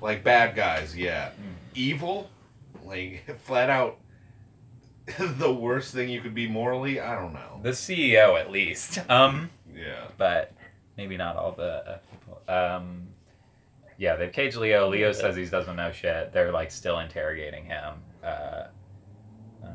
[0.00, 1.28] like bad guys, yeah.
[1.30, 1.54] Mm.
[1.74, 2.30] Evil,
[2.84, 3.98] like flat out
[5.18, 7.00] the worst thing you could be morally.
[7.00, 7.60] I don't know.
[7.62, 8.98] The CEO at least.
[9.10, 10.04] Um, Yeah.
[10.18, 10.52] but
[10.96, 12.40] maybe not all the uh, people.
[12.52, 13.08] Um,
[13.98, 14.88] yeah, they've caged Leo.
[14.88, 16.32] Leo says he doesn't know shit.
[16.32, 17.94] They're like still interrogating him.
[18.24, 18.64] Uh,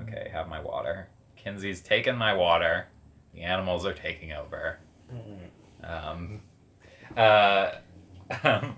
[0.02, 1.08] okay, have my water.
[1.36, 2.88] Kinsey's taken my water.
[3.34, 4.80] The animals are taking over.
[5.14, 5.50] Mhm.
[5.88, 6.42] Um,
[7.16, 7.72] uh,
[8.44, 8.76] um,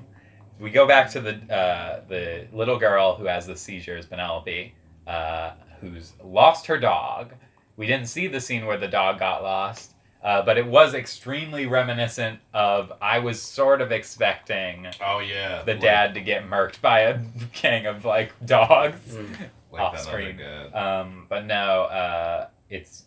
[0.59, 4.73] we go back to the uh, the little girl who has the seizures, Penelope,
[5.05, 7.33] uh, who's lost her dog.
[7.75, 9.93] We didn't see the scene where the dog got lost,
[10.23, 12.91] uh, but it was extremely reminiscent of.
[13.01, 15.61] I was sort of expecting Oh yeah.
[15.63, 17.19] the like- dad to get murked by a
[17.61, 19.49] gang of like dogs Mm.
[19.71, 20.39] like off screen.
[20.73, 23.03] Um, but no, uh, it's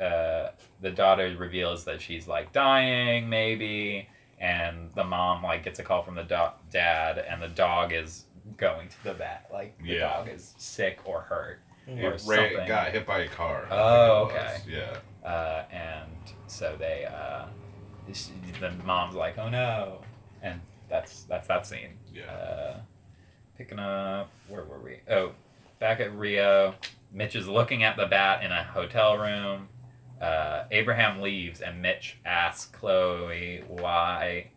[0.00, 5.82] uh, the daughter reveals that she's like dying, maybe, and the mom like gets a
[5.82, 8.24] call from the do- dad, and the dog is
[8.56, 9.48] going to the vet.
[9.52, 10.00] Like the Yeah.
[10.00, 12.02] dog is sick or hurt, Mhm.
[12.04, 12.68] or It Ray something.
[12.68, 13.66] got hit by a car.
[13.70, 14.42] I Oh, it was.
[14.42, 14.56] okay.
[14.68, 15.28] Yeah.
[15.28, 16.10] uh, and
[16.46, 17.46] so they uh,
[18.06, 20.02] this- the mom's like, oh no,
[20.42, 21.98] and that's that's that scene.
[22.12, 22.24] Yeah.
[22.30, 22.80] Uh,
[23.56, 25.00] picking up, where were we?
[25.08, 25.32] Oh,
[25.78, 26.74] back at Rio.
[27.12, 29.68] Mitch is looking at the bat in a hotel room.
[30.20, 34.50] Uh, Abraham leaves, and Mitch asks Chloe why.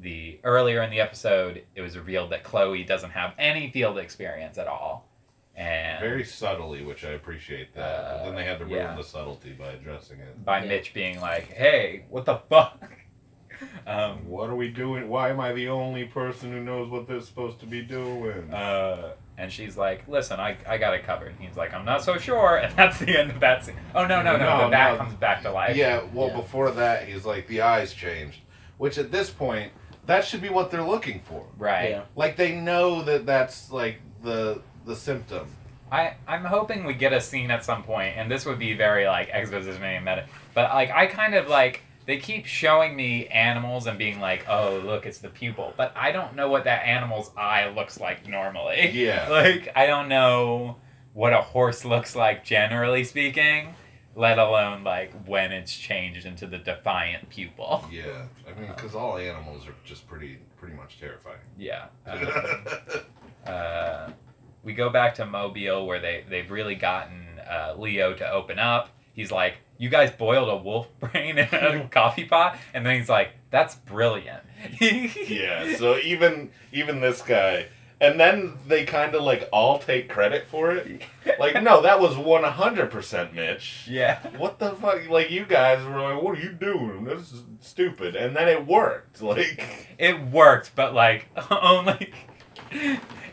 [0.00, 4.56] The earlier in the episode, it was revealed that Chloe doesn't have any field experience
[4.56, 5.06] at all,
[5.54, 8.02] and Very subtly, which I appreciate that.
[8.16, 8.96] but then they had to ruin yeah.
[8.96, 10.42] the subtlety by addressing it.
[10.42, 10.68] by Yeah.
[10.68, 12.82] Mitch being like, "Hey, what the fuck?"
[13.86, 15.06] Um, What are we doing?
[15.10, 18.50] Why am I the only person who knows what they're supposed to be doing?
[18.54, 22.04] Uh, and she's like, "Listen, I, I got it covered." And he's like, "I'm not
[22.04, 23.76] so sure," and that's the end of that scene.
[23.94, 24.58] Oh no, no, no!
[24.58, 24.98] No, the bat no.
[24.98, 25.76] comes back to life.
[25.76, 26.36] yeah, well, Yeah.
[26.36, 28.40] before that, he's like, the eyes changed.
[28.78, 29.72] Which at this point,
[30.06, 31.44] that should be what they're looking for.
[31.58, 31.90] Right.
[31.90, 32.02] Yeah.
[32.16, 35.46] Like, they know that that's, like, the the symptom.
[35.92, 39.06] I I'm hoping we get a scene at some point, and this would be very
[39.06, 40.26] like exposition and meta.
[40.54, 44.82] But like, I kind of like they keep showing me animals and being like, "Oh,
[44.84, 48.90] look, it's the pupil," but I don't know what that animal's eye looks like normally.
[48.90, 49.28] Yeah.
[49.30, 50.78] Like I don't know
[51.12, 53.76] what a horse looks like generally speaking,
[54.16, 57.84] let alone like when it's changed into the defiant pupil.
[57.92, 61.38] Yeah, I mean, because all animals are just pretty, pretty much terrifying.
[61.56, 61.86] Yeah.
[62.06, 62.28] Um,
[63.46, 64.10] uh,
[64.64, 68.88] we go back to Mobile where they they've really gotten uh, Leo to open up.
[69.20, 73.08] He's like, "You guys boiled a wolf brain in a coffee pot," and then he's
[73.10, 74.42] like, "That's brilliant."
[74.80, 75.76] yeah.
[75.76, 77.66] So even even this guy,
[78.00, 81.02] and then they kind of like all take credit for it.
[81.38, 83.86] Like, no, that was one hundred percent Mitch.
[83.88, 84.20] Yeah.
[84.38, 85.08] What the fuck?
[85.10, 87.04] Like, you guys were like, "What are you doing?
[87.04, 89.20] This is stupid," and then it worked.
[89.20, 92.12] Like, It worked, but like oh only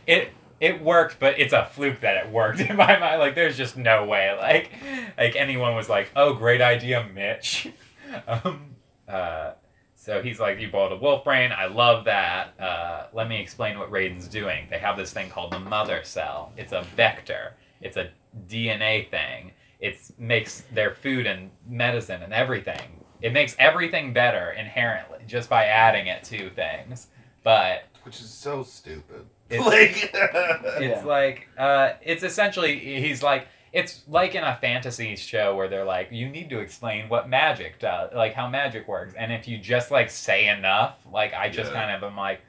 [0.06, 3.20] it it worked, but it's a fluke that it worked in my mind.
[3.20, 4.72] Like there's just no way like
[5.18, 7.70] like anyone was like, "Oh, great idea, Mitch."
[8.28, 8.76] um
[9.08, 9.52] uh
[9.96, 11.52] so he's like, "You boiled a wolf brain.
[11.52, 12.58] I love that.
[12.60, 14.68] Uh, let me explain what Reiden's doing.
[14.70, 16.54] They have this thing called the mother cell.
[16.56, 17.56] It's a vector.
[17.82, 18.12] It's a
[18.48, 19.52] DNA thing.
[19.82, 23.04] It makes their food and medicine and everything.
[23.22, 27.08] It makes everything better inherently just by adding it to things.
[27.44, 29.26] But which is so stupid.
[29.50, 31.06] It's- like, it's Yeah.
[31.06, 36.10] like uh, it's essentially he's like it's like in a fantasy show where they're like
[36.12, 39.92] you need to explain what magic does like how magic works and if you just
[39.92, 41.80] like say enough like i just Yeah.
[41.86, 42.42] kind of am like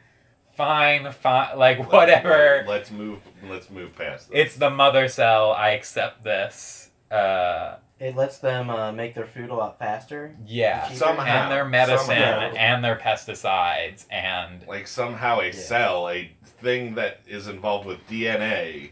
[0.56, 3.18] fine fine like whatever Let's move.
[3.48, 4.46] Let's move past this.
[4.46, 9.50] it's the mother cell i accept this uh It lets them uh, make their food
[9.50, 10.36] a lot faster.
[10.46, 11.24] yeah Somehow.
[11.44, 12.52] and their medicine Somehow.
[12.56, 15.52] and their pesticides and like somehow a Yeah.
[15.52, 18.90] cell, a thing that is involved with DNA,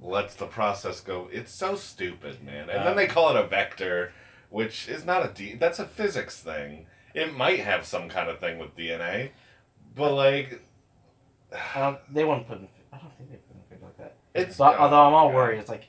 [0.00, 1.28] lets the process go.
[1.32, 2.68] It's so stupid, man.
[2.70, 4.12] And then they call it a vector,
[4.50, 5.54] which is not a D.
[5.54, 6.86] That's a physics thing.
[7.14, 9.30] It might have some kind of thing with DNA,
[9.94, 10.60] but like,
[11.52, 12.68] I they wouldn't put in.
[12.92, 14.14] I don't think they put in food like that.
[14.34, 14.56] it's.
[14.56, 15.34] So, although I'm all God.
[15.34, 15.84] worried, it's like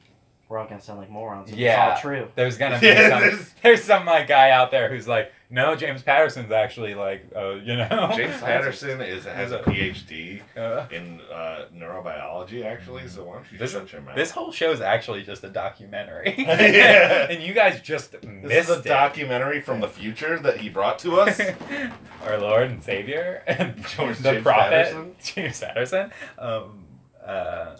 [0.53, 1.51] we're all gonna sound like morons.
[1.51, 1.93] if Yeah.
[1.93, 2.27] it's all true.
[2.35, 3.21] There's gonna be Yeah, some.
[3.21, 7.53] there's- There's some like guy out there who's like, no, James Patterson's actually like, uh,
[7.55, 8.11] you know.
[8.15, 13.07] James Patterson is has a PhD Uh, in uh, neurobiology, actually.
[13.07, 14.15] So why don't you This- shut your mouth?
[14.15, 16.35] this whole show is actually just a documentary.
[16.37, 17.27] Yeah.
[17.31, 18.85] and you guys just This missed is a it.
[18.85, 21.41] documentary from the future that he brought to us.
[22.25, 25.15] Our Lord and Savior, and George the James prophet, Patterson?
[25.23, 26.11] James Patterson.
[26.37, 26.85] Um,
[27.25, 27.75] uh,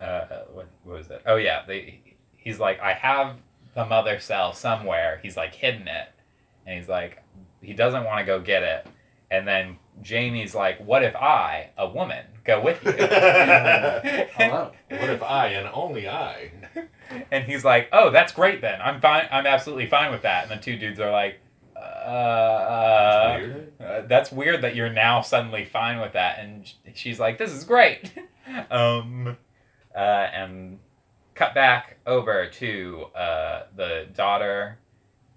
[0.00, 1.22] uh, what, what was it?
[1.26, 2.00] Oh yeah, they,
[2.46, 3.38] he's like, I have
[3.74, 5.18] the mother cell somewhere.
[5.20, 6.08] He's like hidden it,
[6.64, 7.20] and he's like,
[7.60, 8.86] he doesn't want to go get it.
[9.32, 12.92] And then Jamie's like, what if I, a woman, go with you?
[12.92, 14.70] Hello.
[14.88, 16.52] What if I and only I?
[17.30, 18.80] And he's like, "Oh, that's great then.
[18.82, 19.28] I'm fine.
[19.30, 21.38] I'm absolutely fine with that." And the two dudes are like,
[21.76, 23.72] "Uh, uh, Weird.
[23.80, 27.62] uh, that's weird that you're now suddenly fine with that." And she's like, "This is
[27.62, 28.12] great."
[28.72, 29.36] um,
[29.94, 30.80] uh, and
[31.36, 34.78] cut back over to uh, the daughter,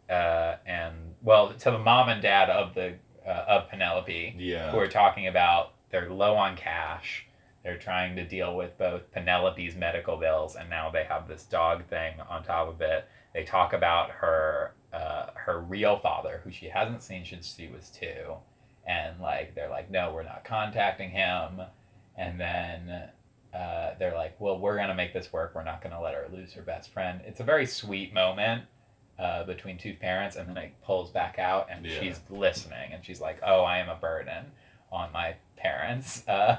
[0.09, 2.95] uh, and well, to the mom and dad of the
[3.27, 4.71] uh, of Penelope Yeah.
[4.71, 7.25] who are talking about they're low on cash.
[7.63, 11.85] They're trying to deal with both Penelope's medical bills and now they have this dog
[11.87, 13.05] thing on top of it.
[13.33, 17.89] They talk about her uh, her real father, who she hasn't seen since she was
[17.91, 18.35] two,
[18.87, 21.61] and like they're like, no, we're not contacting him.
[22.17, 23.09] And then
[23.53, 25.53] uh, they're like, well, we're gonna make this work.
[25.55, 27.21] We're not gonna let her lose her best friend.
[27.25, 28.63] It's a very sweet moment
[29.17, 31.99] uh, between two parents, and then it pulls back out, and Yeah.
[31.99, 34.45] she's listening, and she's like, "Oh, I am a burden
[34.91, 36.57] on my parents," uh,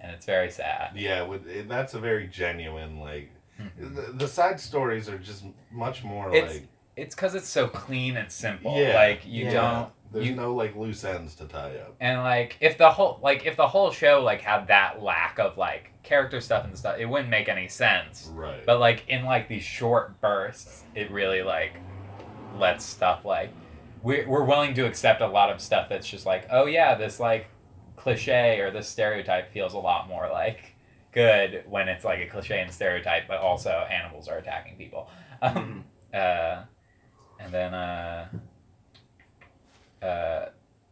[0.00, 0.92] and it's very sad.
[0.96, 3.30] Yeah, with, that's a very genuine like.
[3.60, 3.94] Mhm.
[3.96, 8.16] The, the side stories are just much more It's- like It's because it's so clean
[8.16, 8.76] and simple.
[8.76, 8.94] Yeah.
[8.94, 9.52] Like you Yeah.
[9.52, 11.94] don't, there's you- no like loose ends to tie up.
[12.00, 15.56] and like if the whole like if the whole show like had that lack of
[15.58, 18.30] like character stuff and stuff, it wouldn't make any sense.
[18.34, 18.64] Right.
[18.64, 21.74] But like in like these short bursts, it really like
[22.56, 23.50] lets stuff like
[24.02, 27.20] we're we're willing to accept a lot of stuff that's just like oh yeah this
[27.20, 27.46] like
[27.96, 30.74] cliche or this stereotype feels a lot more like
[31.12, 35.08] good when it's like a cliche and stereotype, but also animals are attacking people.
[35.40, 36.62] Um, uh,
[37.40, 38.26] and then uh,
[40.02, 40.46] uh,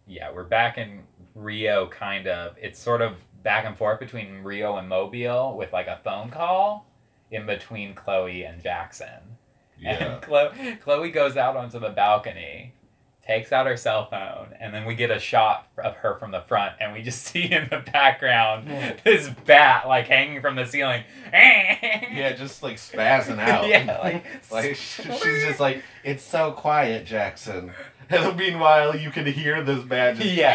[0.07, 1.03] yeah, we're back in
[1.35, 1.87] Rio.
[1.89, 6.01] Kind of, it's sort of back and forth between Rio and Mobile with like a
[6.05, 6.87] phone call
[7.31, 9.39] in between Chloe and Jackson.
[9.79, 10.05] yeah.
[10.15, 12.73] And Chloe, Chloe goes out onto the balcony,
[13.27, 16.41] takes out her cell phone, and then we get a shot of her from the
[16.43, 18.69] front, and we just see in the background
[19.05, 21.03] this bat like hanging from the ceiling.
[21.33, 23.69] yeah, just like spazzing out.
[23.69, 27.73] yeah, like, Like she's just like, it's so quiet, Jackson.
[28.09, 30.55] And meanwhile, you can hear this just yeah.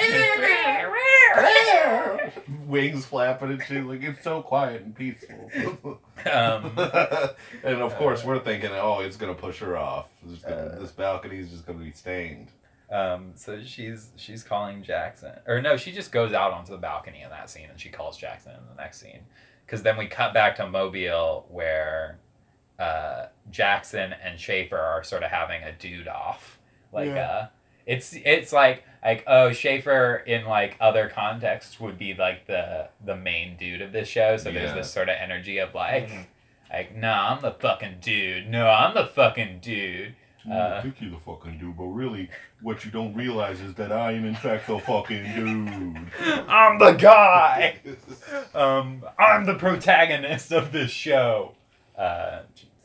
[2.66, 3.86] wings flapping and shit.
[3.86, 5.52] Like it's so quiet and peaceful.
[6.32, 6.72] um,
[7.64, 10.08] and of course, we're thinking, oh, it's gonna push her off.
[10.44, 12.50] Gonna- Uh, this balcony is just gonna be stained.
[12.92, 17.22] um, so she's she's calling Jackson, or no, she just goes out onto the balcony
[17.22, 19.22] in that scene, and she calls Jackson in the next scene.
[19.66, 22.18] Because then we cut back to Mobile, where
[22.80, 26.58] uh, Jackson and Schaefer are sort of having a dude off.
[26.92, 27.22] Like, Yeah.
[27.26, 27.48] uh,
[27.86, 33.16] it's it's like like oh Schaefer in like other contexts would be like the the
[33.16, 34.38] main dude of this show.
[34.38, 36.26] So there's this sort of energy of like Mhm.
[36.72, 38.48] like no, I'm the fucking dude.
[38.50, 40.16] No, I'm the fucking dude.
[40.52, 42.28] Uh, think you're the fucking dude, but really,
[42.64, 46.12] what you don't realize is that I am in fact the fucking dude.
[46.48, 47.76] I'm the guy.
[48.56, 51.54] Um, I'm the protagonist of this show.
[51.98, 52.42] Uh,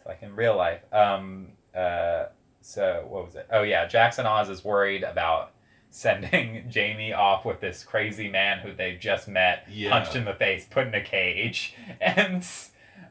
[0.07, 0.81] like in real life.
[0.93, 2.27] Um, uh,
[2.67, 3.47] so what was it?
[3.51, 5.53] Oh yeah, Jackson Oz is worried about
[5.91, 9.91] sending Jamie off with this crazy man who they've just met, Yeah.
[9.91, 12.45] punched in the face, put in a cage, and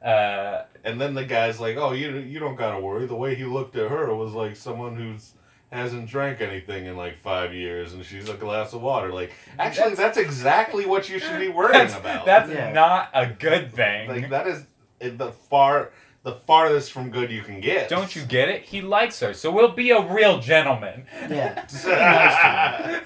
[0.04, 3.06] uh, And then the guy's like, "Oh, you you don't gotta worry.
[3.08, 5.34] The way he looked at her was like someone who's
[5.72, 9.12] hasn't drank anything in like five years, and she's a glass of water.
[9.12, 12.26] Like, actually, that's, exactly what you should be worrying that's, about.
[12.26, 12.72] that's Yeah.
[12.72, 14.08] not a good thing.
[14.10, 14.66] like that is
[15.00, 15.92] the far
[16.26, 17.88] the farthest from good you can get.
[17.88, 18.64] Don't you get it?
[18.64, 21.06] He likes her, so we'll be a real gentleman.
[21.30, 21.66] Yeah.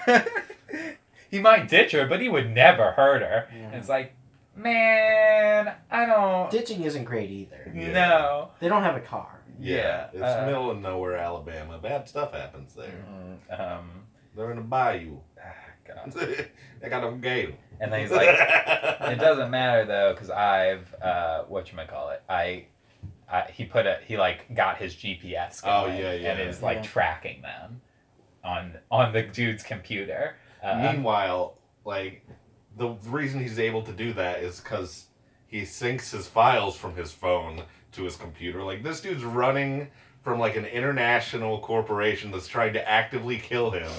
[1.29, 3.47] he might ditch her, but he would never hurt her.
[3.53, 3.65] Yeah.
[3.65, 4.13] And it's like,
[4.55, 6.49] man, I don't.
[6.49, 7.71] Ditching isn't great either.
[7.75, 7.91] Yeah.
[7.91, 8.51] No.
[8.61, 9.41] They don't have a car.
[9.61, 11.77] Yeah, Yeah, it's uh, middle of nowhere, Alabama.
[11.77, 13.03] Bad stuff happens there.
[13.51, 13.89] Mm, Um,
[14.33, 15.17] They're in a bayou.
[15.85, 16.13] God.
[16.81, 17.55] they got a gator.
[17.81, 22.11] And then he's like, it doesn't matter though, because I've uh, what you might call
[22.11, 22.21] it.
[22.29, 22.65] I,
[23.31, 26.31] I he put a he like got his GPS Oh, going yeah, yeah.
[26.31, 26.83] and is like Yeah.
[26.83, 27.81] tracking them
[28.43, 30.37] on on the dude's computer.
[30.63, 32.25] Uh, Meanwhile, like
[32.77, 35.05] the reason he's able to do that is because
[35.47, 37.63] he syncs his files from his phone
[37.93, 38.63] to his computer.
[38.63, 39.89] Like this dude's running
[40.23, 43.91] from like an international corporation that's trying to actively kill him,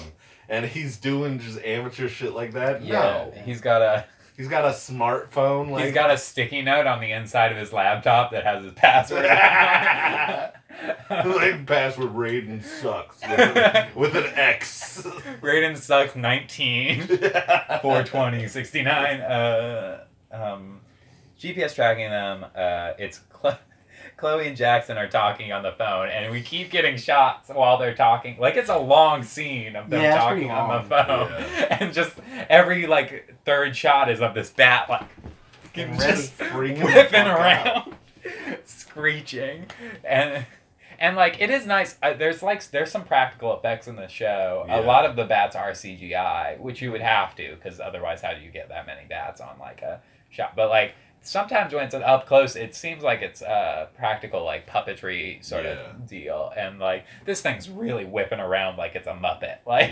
[0.49, 2.81] and he's doing just amateur shit like that.
[2.83, 4.05] yeah, No, he's got a
[4.37, 5.69] he's got a smartphone.
[5.69, 8.73] Like he's got a sticky note on the inside of his laptop that has his
[8.73, 9.25] password.
[11.09, 15.05] like password Reiden sucks with, with an X.
[15.41, 17.01] Reiden sucks 19.
[17.07, 20.79] 420 69 uh um
[21.39, 23.57] gps tracking them uh it's Chlo-
[24.21, 27.95] chloe and jackson are talking on the phone and we keep getting shots while they're
[27.95, 28.37] talking.
[28.39, 31.27] Like it's a long scene of them Yeah, talking on the long.
[31.27, 31.31] phone.
[31.81, 32.13] And just
[32.49, 35.07] every like third shot is of this bat like
[35.73, 36.37] Getting just.
[36.37, 37.95] Freaking whipping around
[38.65, 39.65] screeching.
[40.03, 40.45] And
[40.99, 41.97] and like it is nice.
[42.03, 44.65] Uh, there's like there's some practical effects in the show.
[44.67, 44.79] Yeah.
[44.79, 48.33] a lot of the bats are cgi which you would have to because otherwise how
[48.33, 50.55] do you get that many bats on like a shot?
[50.55, 54.67] But like sometimes when it's an up close it seems like it's a practical like
[54.67, 55.71] puppetry sort Yeah.
[55.91, 59.91] of deal and like this thing's really whipping around like it's a muppet like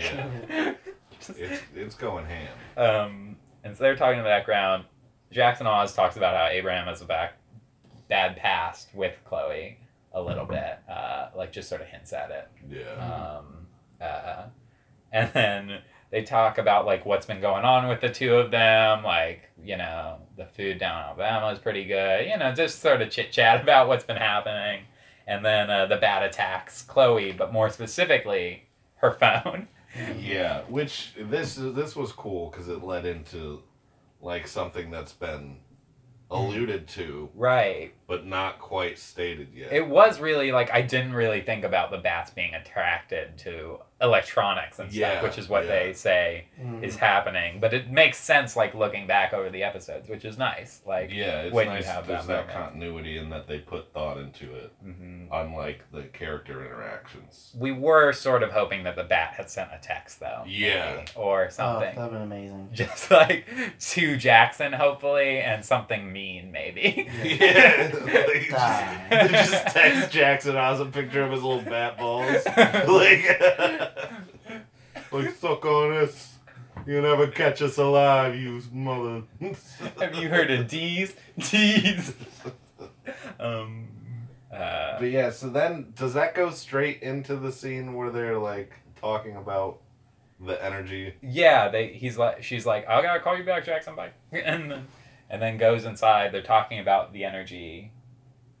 [1.20, 2.48] just- It's it's going ham.
[2.76, 4.84] um, and so they're talking in the background.
[5.30, 7.34] Jackson Oz talks about how Abraham has a back
[8.08, 9.78] bad past with Chloe
[10.12, 12.48] a little bit, uh, like just sort of hints at it.
[12.68, 13.36] Yeah.
[13.38, 13.66] Um,
[14.00, 14.44] uh,
[15.12, 15.78] and then
[16.10, 19.76] they talk about like what's been going on with the two of them, like you
[19.76, 23.30] know the food down in Alabama is pretty good, you know, just sort of chit
[23.32, 24.84] chat about what's been happening.
[25.26, 28.64] And then uh, the bat attacks Chloe, but more specifically
[28.96, 29.68] her phone.
[30.18, 33.62] Yeah, which this this was cool because it led into
[34.20, 35.58] like something that's been
[36.30, 37.92] alluded to Right.
[38.06, 39.72] but not quite stated yet.
[39.72, 44.78] It was really like I didn't really think about the bats being attracted to electronics
[44.78, 45.70] and stuff, Yeah, which is what yeah.
[45.70, 46.82] they say Mm.
[46.82, 47.58] is happening.
[47.60, 50.80] But it makes sense like looking back over the episodes, which is nice.
[50.86, 54.16] Like yeah, it's when you have there's that that, continuity and that they put thought
[54.18, 55.28] into it, mhm.
[55.32, 57.54] unlike the character interactions.
[57.58, 60.94] we were sort of hoping that the bat had sent a text though, Yeah.
[60.96, 61.94] maybe, or Oh, something.
[61.94, 62.68] that'd been amazing.
[62.74, 63.46] Just like
[63.78, 67.08] to Jackson, hopefully, and something mean, maybe.
[67.22, 69.06] Yeah, like, Die.
[69.10, 72.44] they just text Jackson Oz a picture of his little bat balls,
[72.88, 73.89] like,
[75.12, 76.34] like suck on us.
[76.86, 79.22] You never catch us alive, you mother.
[80.00, 81.14] Have you heard of D's?
[81.38, 82.14] D's.
[83.40, 83.88] um.
[84.52, 88.72] Uh, But yeah, so then does that go straight into the scene where they're like
[89.00, 89.80] talking about
[90.40, 91.14] the energy?
[91.22, 91.88] yeah, they.
[91.92, 93.94] He's like, she's like, I gotta call you back, Jackson.
[93.94, 94.10] Bye.
[94.32, 94.86] And then,
[95.28, 96.32] and then goes inside.
[96.32, 97.92] They're talking about the energy,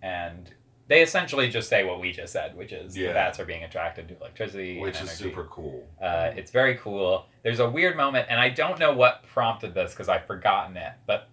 [0.02, 0.48] and
[0.90, 3.08] they essentially just say what we just said, which is Yeah.
[3.08, 5.86] the bats are being attracted to electricity, and which is super cool.
[6.02, 7.26] Uh, it's very cool.
[7.44, 10.92] There's a weird moment, and I don't know what prompted this because I've forgotten it,
[11.06, 11.28] but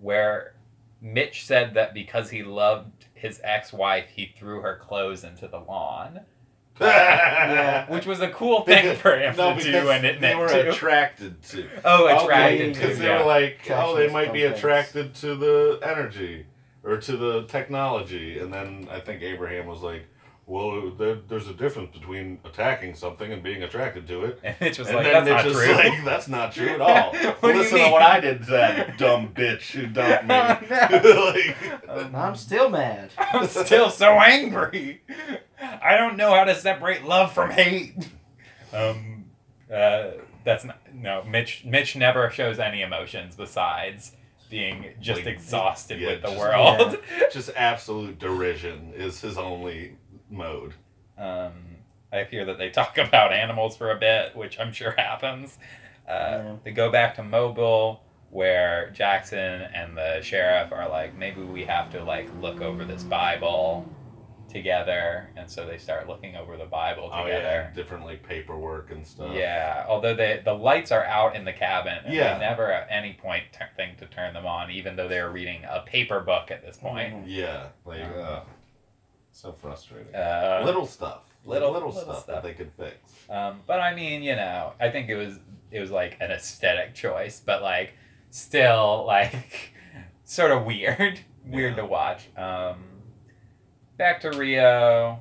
[0.00, 0.54] where
[1.02, 6.20] Mitch said that because he loved his ex-wife, he threw her clothes into the lawn,
[6.80, 7.90] Yeah.
[7.90, 10.48] which was a cool thing for him no, to do, and it they meant were
[10.48, 10.70] to.
[10.70, 11.68] attracted to.
[11.84, 13.02] oh, Okay, attracted because to.
[13.02, 13.18] they Yeah.
[13.18, 14.56] were like, Attraction oh, they might be things.
[14.56, 16.46] attracted to the energy
[16.82, 20.06] or to the technology, and then I think Abraham was like,
[20.50, 24.40] well, there, there's a difference between attacking something and being attracted to it.
[24.44, 26.80] and it's just and like, then "That's Mitch not true." like, that's not true at
[26.80, 27.14] all.
[27.40, 31.88] What do you Listen to what I did to that dumb bitch who dumped me.
[31.88, 33.12] like, I'm still mad.
[33.16, 35.02] I'm still so angry.
[35.60, 37.94] I don't know how to separate love from hate.
[38.72, 39.26] Um,
[39.72, 40.10] uh,
[40.44, 41.22] that's not no.
[41.22, 41.64] Mitch.
[41.64, 44.16] Mitch never shows any emotions besides
[44.50, 46.98] being just Like, exhausted yeah, with the just- world.
[47.32, 49.96] just absolute derision is his only
[50.28, 50.74] mode.
[51.16, 51.52] Um,
[52.12, 55.58] I hear that they talk about animals for a bit, which I'm sure happens.
[56.08, 56.56] Uh, Yeah.
[56.64, 61.90] They go back to Mobile, where Jackson and the sheriff are like, maybe we have
[61.92, 63.88] to like look over this Bible
[64.50, 68.90] together, and so they start looking over the Bible together Oh yeah, different like paperwork
[68.90, 69.34] and stuff.
[69.34, 72.34] Yeah, although they the lights are out in the cabin, and Yeah.
[72.34, 75.64] they never at any point t- think to turn them on, even though they're reading
[75.64, 77.14] a paper book at this point.
[77.14, 77.22] Mhm.
[77.26, 78.40] Yeah, like uh,
[79.32, 80.14] so frustrating.
[80.14, 82.26] Uh, little stuff, little little, little stuff, stuff.
[82.26, 82.96] that they could fix.
[83.30, 85.38] Um, but I mean, you know, I think it was
[85.70, 87.94] it was like an aesthetic choice, but like
[88.30, 89.72] still like
[90.24, 91.82] sort of weird, weird Yeah.
[91.82, 92.28] to watch.
[92.36, 92.84] Um,
[94.00, 95.20] back to Rio.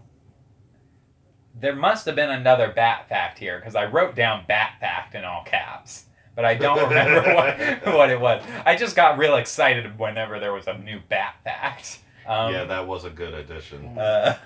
[1.53, 5.25] There must have been another bat fact here because I wrote down bat fact in
[5.25, 8.41] all caps, but I don't remember what what it was.
[8.65, 11.99] I just got real excited whenever there was a new bat fact.
[12.25, 13.97] Um, yeah, that was a good addition.
[13.97, 14.37] uh,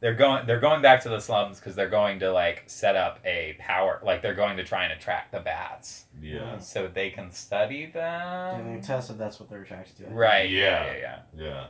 [0.00, 3.18] they're going they're going back to the slums because they're going to like set up
[3.24, 7.30] a power like they're going to try and attract the bats Yeah, so they can
[7.30, 8.66] study them.
[8.66, 10.02] Yeah, they test if that's what they're attracted to.
[10.04, 10.10] Do.
[10.10, 10.92] Right Yeah.
[10.92, 11.66] yeah yeah.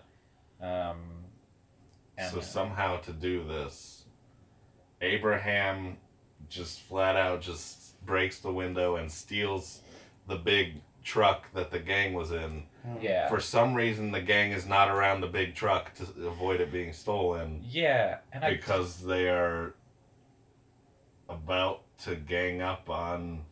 [0.61, 1.20] yeah um
[2.29, 4.05] So somehow to do this,
[5.01, 5.97] Abraham
[6.49, 9.81] just flat out just breaks the window and steals
[10.27, 12.65] the big truck that the gang was in.
[13.01, 13.29] yeah.
[13.29, 16.93] For some reason, the gang is not around the big truck to avoid it being
[16.93, 17.63] stolen.
[17.67, 19.75] Yeah and I because they are
[21.29, 23.45] about to gang up on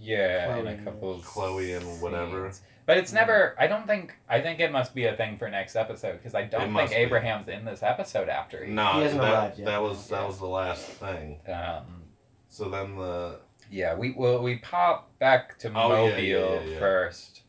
[0.00, 2.50] yeah in a couple of Chloe and whatever.
[2.50, 2.62] scenes.
[2.86, 5.76] but it's never I don't think I think it must be a thing for next
[5.76, 6.98] episode because I don't think must be.
[6.98, 9.66] Abraham's in this episode after he No, He hasn't that, arrived yet.
[9.66, 11.40] that was that was the last thing.
[11.48, 12.04] um
[12.48, 13.40] So then the
[13.70, 16.78] Yeah, we well we pop back to Oh, Mobile yeah, yeah, yeah.
[16.78, 17.42] first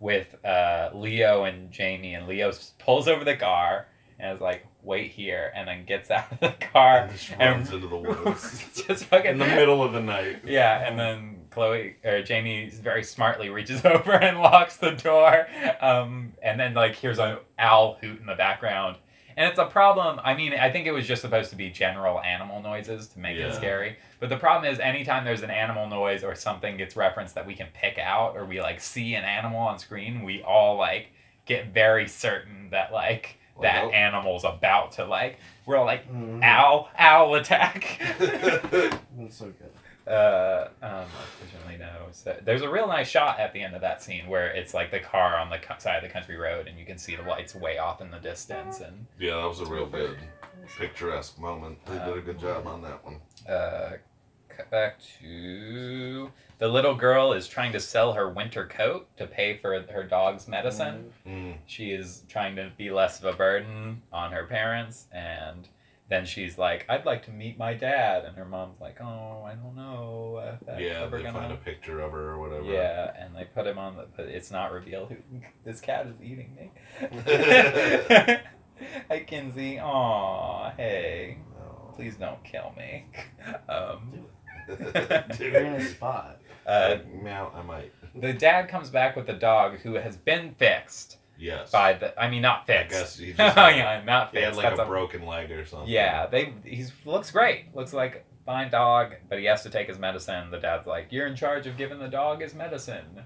[0.00, 3.86] with uh, Leo and Jamie, and Leo pulls over the car
[4.18, 7.72] and is like, "Wait here," and then gets out of the car and just runs
[7.72, 10.40] into the woods just fucking in the middle of the night.
[10.44, 15.46] Yeah, and then Chloe or Jamie very smartly reaches over and locks the door,
[15.80, 18.96] um, and then like here's an owl hoot in the background.
[19.36, 20.20] And it's a problem.
[20.22, 23.36] I mean, I think it was just supposed to be general animal noises to make
[23.36, 23.46] Yeah.
[23.48, 23.96] it scary.
[24.20, 27.54] But the problem is, anytime there's an animal noise or something gets referenced that we
[27.54, 31.08] can pick out, or we like see an animal on screen, we all like
[31.46, 35.38] get very certain that like that Well- animal's about to like.
[35.66, 36.40] We're all like, Mhm.
[36.44, 37.98] owl, owl attack.
[38.18, 39.72] That's so good.
[40.06, 41.04] Uh, um,
[41.40, 42.08] unfortunately, no.
[42.12, 44.90] So there's a real nice shot at the end of that scene where it's like
[44.90, 47.22] the car on the co- side of the country road, and you can see the
[47.22, 50.16] lights way off in the distance, and Yeah, that was a real good
[50.78, 51.84] picturesque moment.
[51.86, 53.20] They did a good job on that one.
[53.48, 53.96] uh,
[54.48, 59.56] cut back to the little girl is trying to sell her winter coat to pay
[59.56, 61.12] for her dog's medicine.
[61.26, 61.56] Mm.
[61.66, 65.68] She is trying to be less of a burden on her parents, and
[66.08, 69.54] then she's like, "I'd like to meet my dad," and her mom's like, "Oh, I
[69.54, 72.64] don't know if that's Yeah, ever they gonna." find a picture of her or whatever.
[72.64, 74.06] Yeah, and they put him on the.
[74.16, 75.16] But it's not revealed who
[75.64, 76.70] this cat is eating me.
[79.08, 79.78] Hi, Kinsey.
[79.80, 81.38] Aw, hey.
[81.58, 81.92] No.
[81.96, 83.06] Please don't kill me.
[83.68, 84.26] Um,
[84.68, 86.40] You're in a spot.
[86.66, 87.92] uh, meow, I might.
[88.14, 91.70] the dad comes back with the dog who has been fixed Yes.
[91.70, 92.18] by the.
[92.20, 92.90] I mean, not I fixed.
[92.98, 94.46] guess he oh just had, yeah, not he fixed.
[94.46, 95.88] had like That's a broken leg or something.
[95.88, 96.52] Yeah, they.
[96.64, 97.74] He's looks great.
[97.74, 100.50] Looks like fine dog, but he has to take his medicine.
[100.50, 103.22] The dad's like, "You're in charge of giving the dog his medicine."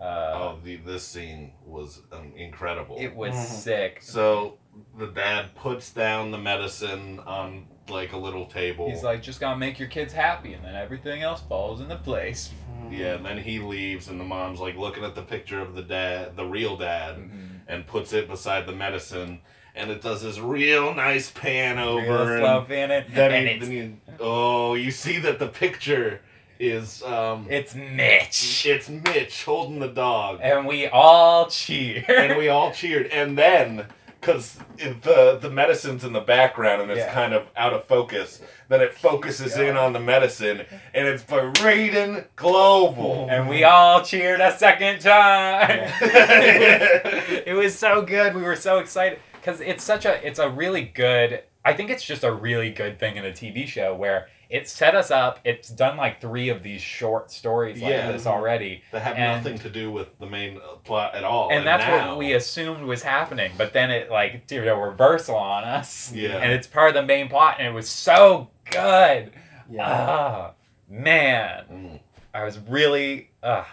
[0.00, 2.96] Uh, Oh, the this scene was um, incredible.
[2.98, 3.44] It was Mhm.
[3.44, 3.98] sick.
[4.02, 4.58] so
[4.98, 8.88] the dad puts down the medicine on like a little table.
[8.90, 12.50] He's like, just gotta make your kids happy, and then everything else falls into place.
[12.80, 12.98] Mhm.
[12.98, 15.82] yeah, and then he leaves, and the mom's like looking at the picture of the
[15.82, 17.38] dad, the real dad, Mm-hmm.
[17.68, 19.40] And puts it beside the medicine.
[19.74, 22.02] and it does this real nice pan over.
[22.02, 23.04] Real and slow fanning.
[23.14, 26.20] then, and you, it's, then you, oh, you see that the picture
[26.60, 28.66] is um, it's Mitch.
[28.66, 32.04] it's Mitch holding the dog, And we all cheer.
[32.08, 33.06] and we all cheered.
[33.06, 33.86] And then,
[34.22, 37.12] because the the medicine's in the background and it's Yeah.
[37.12, 40.64] kind of out of focus, then it focuses in on the medicine,
[40.94, 41.24] and it's
[41.60, 43.26] Reiden Global.
[43.30, 45.90] and we all cheered a second time.
[46.00, 48.34] it was so good.
[48.36, 51.42] We were so excited because it's such a it's a really good.
[51.64, 54.94] I think it's just a really good thing in a TV show where it set
[54.94, 55.38] us up.
[55.44, 58.12] It's done like three of these short stories like Yeah.
[58.12, 61.50] this already, that have And- nothing to do with the main uh, plot at all.
[61.50, 63.52] and that's now, what we assumed was happening.
[63.56, 66.36] But then it like did a reversal on us, Yeah.
[66.36, 69.32] and it's part of the main plot, and it was so good.
[69.70, 69.86] Yeah.
[69.88, 70.50] Ah,
[70.88, 72.00] man, Mm,
[72.34, 73.30] I was really.
[73.42, 73.64] Uh,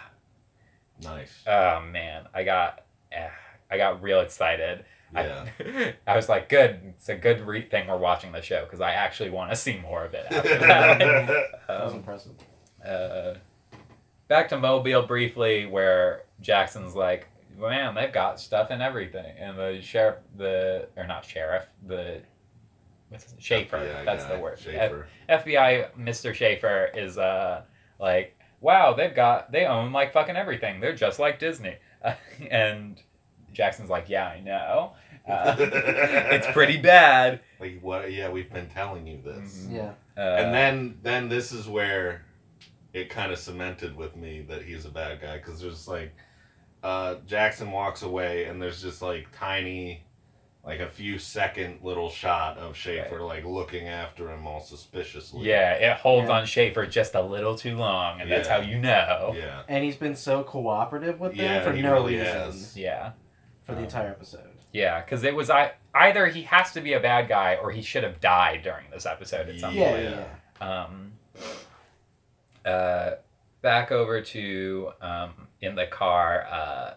[1.02, 1.42] nice.
[1.46, 3.28] Oh man, I got, eh,
[3.70, 4.84] I got real excited.
[5.14, 5.46] Yeah.
[5.58, 6.80] I, I was like, good.
[6.96, 9.78] It's a good re- thing we're watching the show because I actually want to see
[9.78, 10.26] more of it.
[10.30, 10.98] After that.
[11.66, 12.32] That was um, impressive.
[12.86, 13.34] uh,
[14.28, 19.80] back to Mobile briefly, where Jackson's like, man, they've got stuff and everything, and the
[19.82, 22.20] sheriff, the or not sheriff, the
[23.10, 23.78] what's Schaefer.
[23.84, 24.58] Yeah, that's guy, the word.
[24.58, 25.06] Schaefer.
[25.28, 26.32] FBI Mr.
[26.32, 27.62] Schaefer is uh
[27.98, 30.80] like, wow, they've got they own like fucking everything.
[30.80, 31.76] They're just like Disney.
[32.50, 33.02] and
[33.52, 34.92] Jackson's like, yeah, I know.
[35.28, 37.40] Uh, it's pretty bad.
[37.60, 38.10] Like what?
[38.10, 39.66] Yeah, we've been telling you this.
[39.68, 39.74] Mhm.
[39.76, 39.92] Yeah.
[40.16, 42.24] Uh, and then then this is where
[42.94, 46.12] it kind of cemented with me that he's a bad guy because there's like
[46.82, 50.02] uh, Jackson walks away and there's just like tiny
[50.64, 55.42] like a few second little shot of Schaefer like looking after him all suspiciously.
[55.46, 56.38] yeah, it holds Yeah.
[56.38, 59.34] on Schaefer just a little too long, and that's how you know.
[59.36, 59.62] Yeah.
[59.68, 62.76] And he's been so cooperative with them Yeah, for he no really reason has.
[62.76, 63.12] Yeah,
[63.70, 64.50] for the Um, entire episode.
[64.72, 67.82] yeah, because it was I either he has to be a bad guy or he
[67.82, 70.02] should have died during this episode at some Yeah, point.
[70.04, 70.24] yeah.
[70.60, 70.82] Yeah.
[70.84, 71.12] Um,
[72.64, 73.10] uh,
[73.62, 76.46] back over to um, in the car.
[76.50, 76.94] Uh,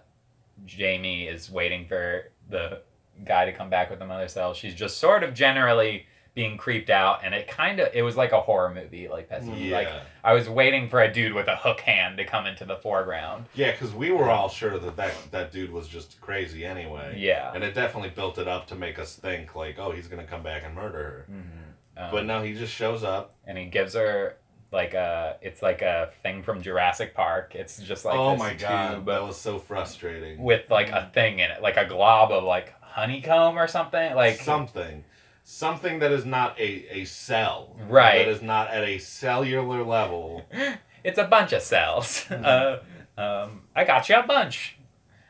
[0.65, 2.82] Jamie is waiting for the
[3.26, 4.53] guy to come back with the mother cell.
[4.53, 6.05] She's just sort of generally
[6.36, 9.69] being creeped out, and it kind of it was like a horror movie, like Petsy.
[9.69, 9.77] Yeah.
[9.77, 9.89] Like
[10.23, 13.45] I was waiting for a dude with a hook hand to come into the foreground.
[13.53, 17.15] Yeah, because we were all sure that, that that dude was just crazy anyway.
[17.19, 17.51] Yeah.
[17.53, 20.41] And it definitely built it up to make us think like, oh, he's gonna come
[20.43, 21.25] back and murder her.
[21.31, 22.03] Mhm.
[22.05, 23.36] Um, But no, he just shows up.
[23.45, 24.38] and he gives her
[24.71, 27.53] like a it's like a thing from Jurassic Park.
[27.53, 30.41] It's just like oh this my god, tube that was so frustrating.
[30.41, 34.15] with like a thing in it, like a glob of like honeycomb or something.
[34.15, 35.03] Like something,
[35.44, 37.76] something that is not a a cell.
[37.88, 38.20] Right.
[38.20, 40.46] That is not at a cellular level.
[41.04, 42.26] it's a bunch of cells.
[42.32, 42.80] Uh,
[43.18, 44.78] um, I got you a bunch.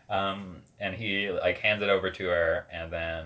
[0.09, 3.25] Um, and he like hands it over to her, and then,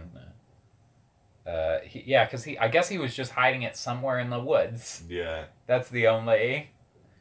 [1.46, 4.40] uh, he, yeah, because he, I guess he was just hiding it somewhere in the
[4.40, 5.04] woods.
[5.10, 5.46] Yeah.
[5.68, 6.70] That's the only,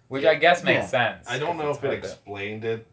[0.09, 1.14] which I guess makes Yeah.
[1.17, 1.27] sense.
[1.29, 2.87] I don't know if it hard to- explained it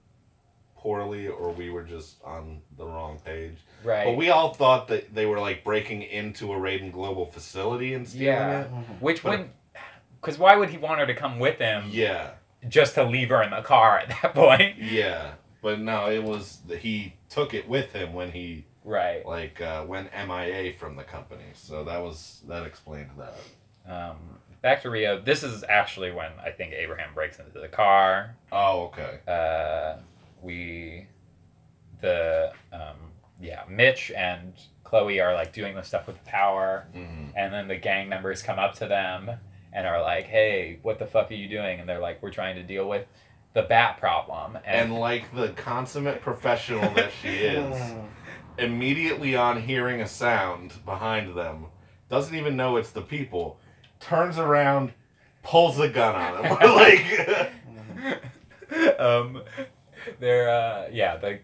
[0.77, 3.57] poorly or we were just on the wrong page.
[3.83, 4.05] Right.
[4.05, 8.07] But we all thought that they were like breaking into a Reiden Global facility and
[8.07, 8.61] stealing Yeah.
[8.61, 8.71] it.
[8.73, 9.01] Mhm.
[9.01, 9.51] Which But- wouldn't,
[10.21, 12.31] because why would he want her to come with him Yeah.
[12.67, 14.77] just to leave her in the car at that point?
[14.77, 15.33] Yeah.
[15.61, 19.25] But no, it was he took it with him when he Right.
[19.25, 21.45] like uh, went MIA from the company.
[21.53, 23.33] So that was that explained that.
[23.89, 25.19] Um, back to Rio.
[25.21, 28.35] This is actually when I think Abraham breaks into the car.
[28.51, 29.19] Oh, okay.
[29.25, 29.99] uh,
[30.41, 31.07] we
[32.01, 32.97] the um,
[33.43, 36.87] yeah mitch and chloe are like doing the stuff with power.
[36.93, 39.31] Hmm and then the gang members come up to them
[39.73, 41.79] and are like hey what the fuck are you doing?
[41.79, 43.05] And they're like we're trying to deal with
[43.53, 44.55] the bat problem.
[44.65, 47.93] And, And like the consummate professional that she is,
[48.57, 51.67] immediately on hearing a sound behind them,
[52.09, 53.59] doesn't even know it's the people,
[53.99, 54.93] turns around,
[55.43, 56.57] pulls a gun on him.
[58.75, 59.41] like, um
[60.19, 61.39] they're uh yeah the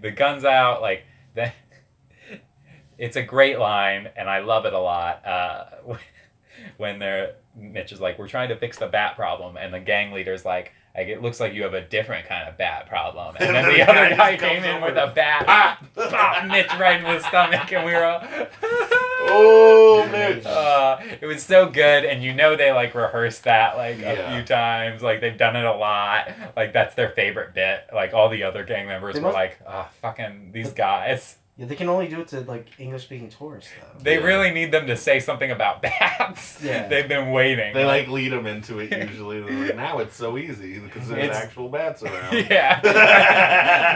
[0.00, 1.04] the guns out like
[2.98, 5.64] it's a great line and i love it a lot uh
[6.76, 10.12] when they're mitch is like we're trying to fix the bat problem and the gang
[10.12, 13.54] leader's like like it looks like you have a different kind of bat problem and
[13.54, 14.86] then the other guy just came in over.
[14.86, 15.94] with a bat Pop!
[16.10, 18.20] pop mitch right in the stomach and we were all
[19.30, 20.44] oh, Mitch.
[20.46, 24.34] uh, it was so good, and you know they like rehearsed that like a Yeah.
[24.34, 25.02] few times.
[25.02, 26.28] Like they've done it a lot.
[26.56, 27.86] Like that's their favorite bit.
[27.94, 31.66] Like all the other gang members They were must- like, "Ah, fucking these guys." Yeah,
[31.66, 33.98] they can only do it to like English speaking tourists though.
[34.04, 34.24] They Yeah.
[34.26, 36.62] really need them to say something about bats.
[36.62, 36.86] Yeah.
[36.86, 37.74] They've been waiting.
[37.74, 39.40] They like lead them into it usually.
[39.40, 42.32] They're like, now it's so easy because there's It's- actual bats around.
[42.50, 42.78] yeah.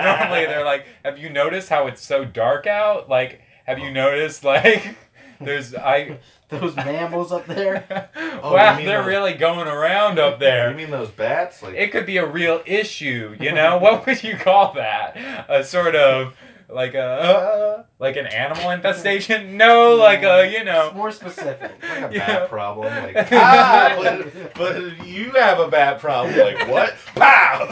[0.04, 4.42] Normally they're like, "Have you noticed how it's so dark out?" Like, have you noticed
[4.44, 4.96] like
[5.44, 6.18] there's I
[6.48, 8.08] Those mammals up there.
[8.44, 10.70] Oh, wow they're those- really going around up there.
[10.70, 11.62] You mean those bats?
[11.62, 13.78] Like It could be a real issue, you know.
[13.78, 15.16] what would you call that?
[15.48, 16.34] A sort of
[16.68, 19.56] like a uh, like an animal infestation?
[19.56, 20.90] No, like a you It's know.
[20.94, 21.70] more specific.
[21.82, 22.26] like a Yeah.
[22.26, 22.92] bat problem.
[23.14, 26.36] Like ah, but, but you have a bat problem.
[26.36, 26.94] Like what?
[27.14, 27.68] Pow!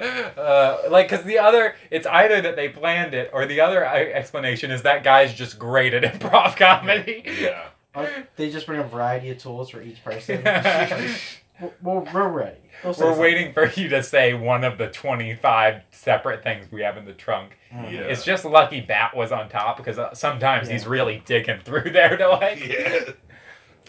[0.00, 3.94] Uh, like, cause the other, it's either that they planned it, or the other uh,
[3.94, 7.22] explanation is that guy's just great at improv comedy.
[7.40, 7.68] yeah.
[7.94, 10.42] Or they just bring a variety of tools for each person.
[11.60, 12.58] We're, we're, we're ready.
[12.84, 16.96] They'll We're waiting for you to say one of the 25 separate things we have
[16.96, 17.58] in the trunk.
[17.74, 17.92] Mhm.
[17.92, 18.00] Yeah.
[18.02, 22.16] It's just lucky Bat was on top because uh, sometimes he's really digging through there
[22.16, 22.60] to like.
[22.64, 23.00] Yeah.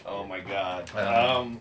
[0.04, 0.90] Oh my god.
[0.96, 1.06] Um,
[1.36, 1.60] Um.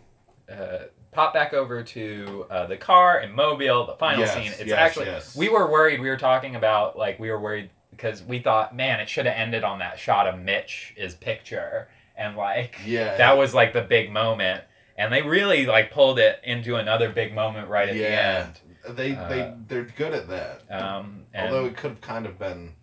[0.52, 0.78] Uh,
[1.12, 4.52] pop back over to uh, the car and Mobile, the final Yes, scene.
[4.52, 5.36] It's yes, actually, yes.
[5.36, 6.00] we were worried.
[6.02, 9.36] We were talking about, like, we were worried because we thought, man, it should have
[9.36, 11.90] ended on that shot of Mitch's picture.
[12.16, 13.18] And, like, Yeah.
[13.18, 14.64] that was, like, the big moment.
[14.98, 18.10] And they really, like, pulled it into another big moment right at Yeah.
[18.10, 18.98] The end.
[18.98, 20.62] They Uh, they they're good at that.
[20.72, 22.74] Um, Although it could have kind of been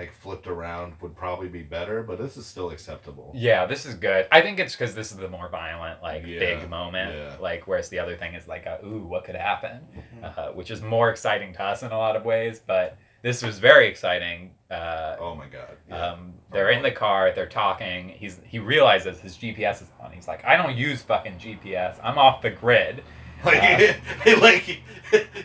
[0.00, 3.30] like flipped around would probably be better, but this is still acceptable.
[3.34, 4.26] Yeah, this is good.
[4.32, 7.14] I think it's because this is the more violent, like Yeah, big moment.
[7.14, 7.36] yeah.
[7.38, 9.80] Like, whereas the other thing is like, a, ooh, what could happen?
[10.22, 10.38] Mhm.
[10.38, 12.60] Uh, which is more exciting to us in a lot of ways.
[12.66, 14.54] But this was very exciting.
[14.70, 15.76] Uh, Oh my god.
[15.88, 16.12] Yeah.
[16.12, 17.32] um, they're in the car.
[17.32, 18.08] They're talking.
[18.08, 20.12] He's he realizes his GPS is on.
[20.12, 21.98] He's like, I don't use fucking GPS.
[22.02, 23.02] I'm off the grid.
[23.44, 24.80] like, like,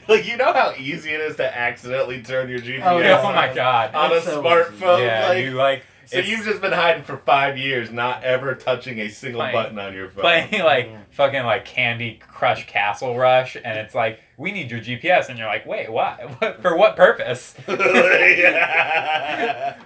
[0.08, 2.98] like you know how easy it is to accidentally turn your GPS Oh,
[3.30, 3.94] Oh, my god.
[3.96, 5.06] on a so smartphone.
[5.06, 8.54] yeah, like, you like so it's you've just been hiding for five years, not ever
[8.54, 10.22] touching a single Playing- button on your phone.
[10.22, 10.98] playing like Yeah.
[11.12, 15.48] fucking like Candy Crush Castle Rush, and it's like we need your GPS, and you're
[15.48, 16.20] like, wait, what?
[16.42, 17.56] what for what purpose?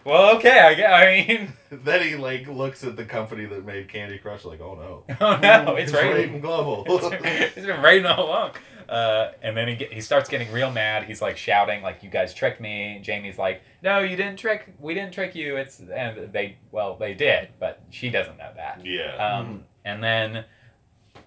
[0.05, 0.91] Well, okay, I get.
[0.91, 4.75] I mean, then he like looks at the company that made Candy Crush, like, oh
[4.75, 6.41] no, oh no, it's Raven raining.
[6.41, 6.85] Global.
[6.87, 8.51] it's it's been raining all along.
[8.87, 11.03] Uh, and then he get, he starts getting real mad.
[11.03, 14.73] He's like shouting, like "You guys tricked me." Jamie's like, "No, you didn't trick.
[14.79, 18.83] We didn't trick you." It's and they well they did, but she doesn't know that.
[18.83, 19.15] yeah.
[19.15, 20.45] Um, and then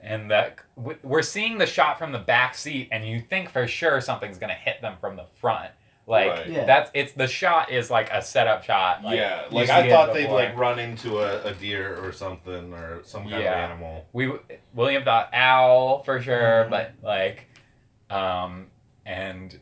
[0.02, 4.00] and that we're seeing the shot from the back seat, and you think for sure
[4.00, 5.70] something's gonna hit them from the front.
[6.04, 6.46] Like Right.
[6.48, 6.64] Yeah.
[6.64, 9.04] that's it's the shot is like a setup shot.
[9.04, 13.00] Like, yeah, like I thought they'd like run into a, a deer or something or
[13.04, 13.64] some kind Yeah.
[13.64, 14.06] of animal.
[14.12, 14.32] we
[14.74, 16.70] William thought owl for sure, Mhm.
[16.70, 17.46] but like,
[18.10, 18.66] um,
[19.06, 19.58] and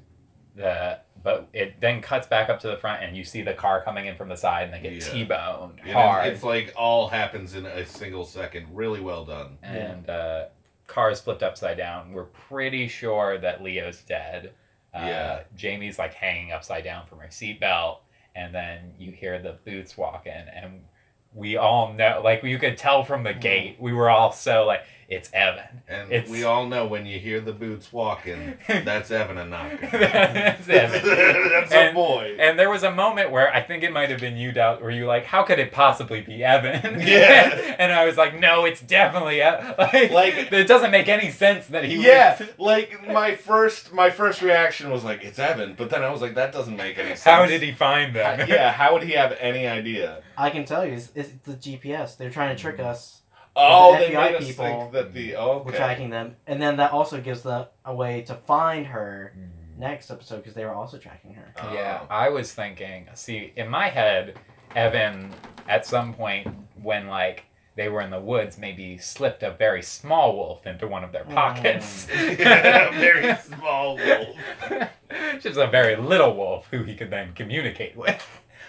[0.56, 3.82] the but it then cuts back up to the front, and you see the car
[3.82, 5.12] coming in from the side, and they get Yeah.
[5.12, 8.68] t-boned And hard, It's, it's like all happens in a single second.
[8.72, 9.58] Really well done.
[9.62, 10.44] and uh,
[10.86, 12.12] cars flipped upside down.
[12.12, 14.52] We're pretty sure that Leo's dead.
[14.94, 15.40] Uh, Yeah.
[15.54, 17.98] Jamie's like hanging upside down from her seatbelt,
[18.34, 20.84] and then you hear the boots walking and
[21.32, 23.40] we all know, like you could tell from the Mhm.
[23.40, 25.82] gate, we were all so like, it's Evan.
[25.88, 29.88] And It's- we all know when you hear the boots walking, that's Evan and Knocker.
[29.90, 31.02] That's Evan.
[31.50, 32.36] that's And- a boy.
[32.38, 34.90] And there was a moment where I think it might have been you, Doubt, where
[34.92, 37.74] you were like, "How could it possibly be Evan?" Yeah.
[37.78, 41.66] and I was like, "No, it's definitely Evan." Like, Like- it doesn't make any sense
[41.66, 41.96] that he.
[42.06, 42.48] yeah, Was...
[42.58, 46.36] like my first my first reaction was like it's Evan, but then I was like
[46.36, 47.24] that doesn't make any sense.
[47.24, 48.48] How did he find them?
[48.48, 50.22] yeah, how would he have any idea?
[50.38, 52.16] I can tell you, it's, it's the GPS.
[52.16, 53.19] They're trying to trick us.
[53.56, 56.60] Oh, the they FBI made us people think that the oh, We're tracking them, and
[56.62, 59.78] then that also gives them a way to find her Mm.
[59.78, 61.52] next episode because they were also tracking her.
[61.62, 61.72] Oh.
[61.74, 63.08] Yeah, I was thinking.
[63.14, 64.38] See, in my head,
[64.76, 65.30] Evan,
[65.68, 66.46] at some point
[66.80, 67.44] when like
[67.76, 71.24] they were in the woods, maybe slipped a very small wolf into one of their
[71.24, 72.06] pockets.
[72.14, 74.36] yeah, very small wolf.
[75.40, 78.22] Just a very little wolf who he could then communicate with.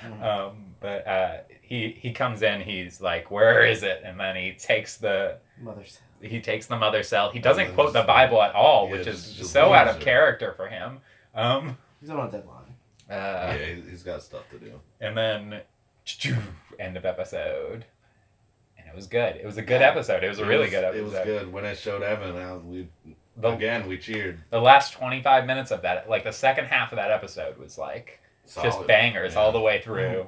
[0.04, 0.24] Mhm.
[0.24, 1.38] Um, but uh,
[1.76, 2.62] he he comes in.
[2.62, 6.02] He's like, "Where is it?" And then he takes the mother cell.
[6.22, 7.32] he takes the mother cell.
[7.32, 8.04] He doesn't Mother's quote the.
[8.04, 11.00] Bible at all, Yeah, which is just so out of character for him.
[11.34, 12.76] Um, He's on a deadline.
[13.10, 14.80] uh, yeah, he- he's got stuff to do.
[15.00, 15.62] And then
[16.80, 17.86] end of episode.
[18.78, 19.36] And it was good.
[19.38, 20.24] It was a good episode.
[20.24, 21.00] It was a really was- good episode.
[21.00, 22.36] It was good when it showed Evan.
[22.36, 22.88] I we
[23.38, 24.40] The, again we cheered.
[24.50, 28.20] the last 25 minutes of that, like the second half of that episode was like
[28.62, 29.40] just bangers Yeah.
[29.40, 30.28] all the way through.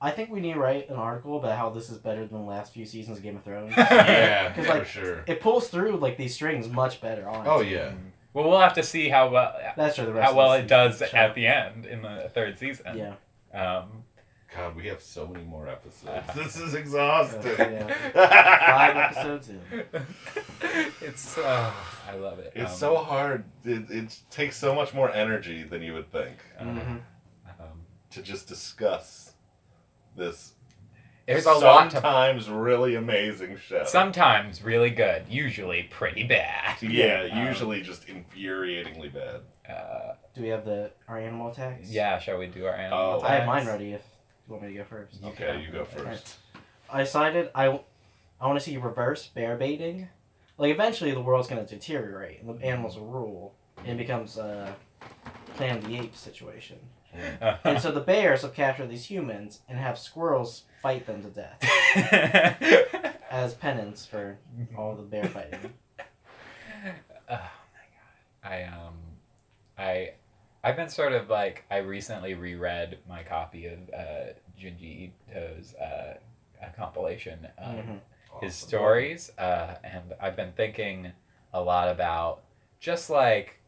[0.00, 2.44] I think we need to write an article about how this is better than the
[2.46, 3.74] last few seasons of Game of Thrones.
[3.76, 5.24] Yeah, 'Cause, for like, sure.
[5.26, 7.28] it pulls through like these strings much better.
[7.28, 7.50] Honestly.
[7.50, 7.92] Oh yeah.
[8.32, 10.06] Well, we'll have to see how well, That's true.
[10.06, 11.16] The rest how well of it does season.
[11.18, 12.96] at the end in the third season.
[12.96, 13.14] Yeah.
[13.52, 14.04] Um,
[14.54, 16.06] God, we have so many more episodes.
[16.28, 16.32] Uh-huh.
[16.42, 17.56] This is exhausting.
[17.56, 19.60] Five episodes in.
[21.00, 21.72] it's uh,
[22.08, 22.52] I love it.
[22.54, 23.44] It's Um, so hard.
[23.64, 26.36] It, it takes so much more energy than you would think.
[26.58, 27.00] uh, Mhm.
[28.10, 29.34] to just discuss
[30.18, 30.52] this
[31.26, 31.96] There's a lot to.
[31.96, 33.84] sometimes really amazing show.
[33.86, 36.76] Sometimes really good, usually pretty bad.
[36.82, 39.40] yeah, Um, usually just infuriatingly bad.
[39.68, 41.90] Uh, Do we have the our animal attacks?
[41.90, 42.98] yeah, shall we do our animal?
[42.98, 43.20] Oh.
[43.24, 43.46] I have attacks?
[43.46, 43.92] mine ready.
[43.92, 44.02] If
[44.46, 45.22] you want me to go first.
[45.24, 45.60] Okay, can.
[45.60, 46.18] you go Alright.
[46.18, 46.36] first.
[46.90, 47.66] I decided I,
[48.40, 50.08] I want to see reverse bear baiting.
[50.56, 53.54] Like eventually the world's gonna deteriorate and the animals will rule
[53.84, 54.74] and it becomes a
[55.56, 56.78] Planet of the Apes situation.
[57.64, 61.58] And so the bears have captured these humans and have squirrels fight them to death
[63.30, 64.38] as penance for
[64.76, 65.72] all the bear fighting.
[65.98, 66.90] oh
[67.28, 67.48] my god.
[68.44, 68.94] I um
[69.76, 70.12] I
[70.62, 76.14] I've been sort of like I recently reread my copy of uh Junji Ito's uh
[76.62, 77.98] a compilation of Mhm.
[78.42, 78.68] his Awesome.
[78.68, 81.12] stories uh and I've been thinking
[81.52, 82.42] a lot about
[82.80, 83.58] just like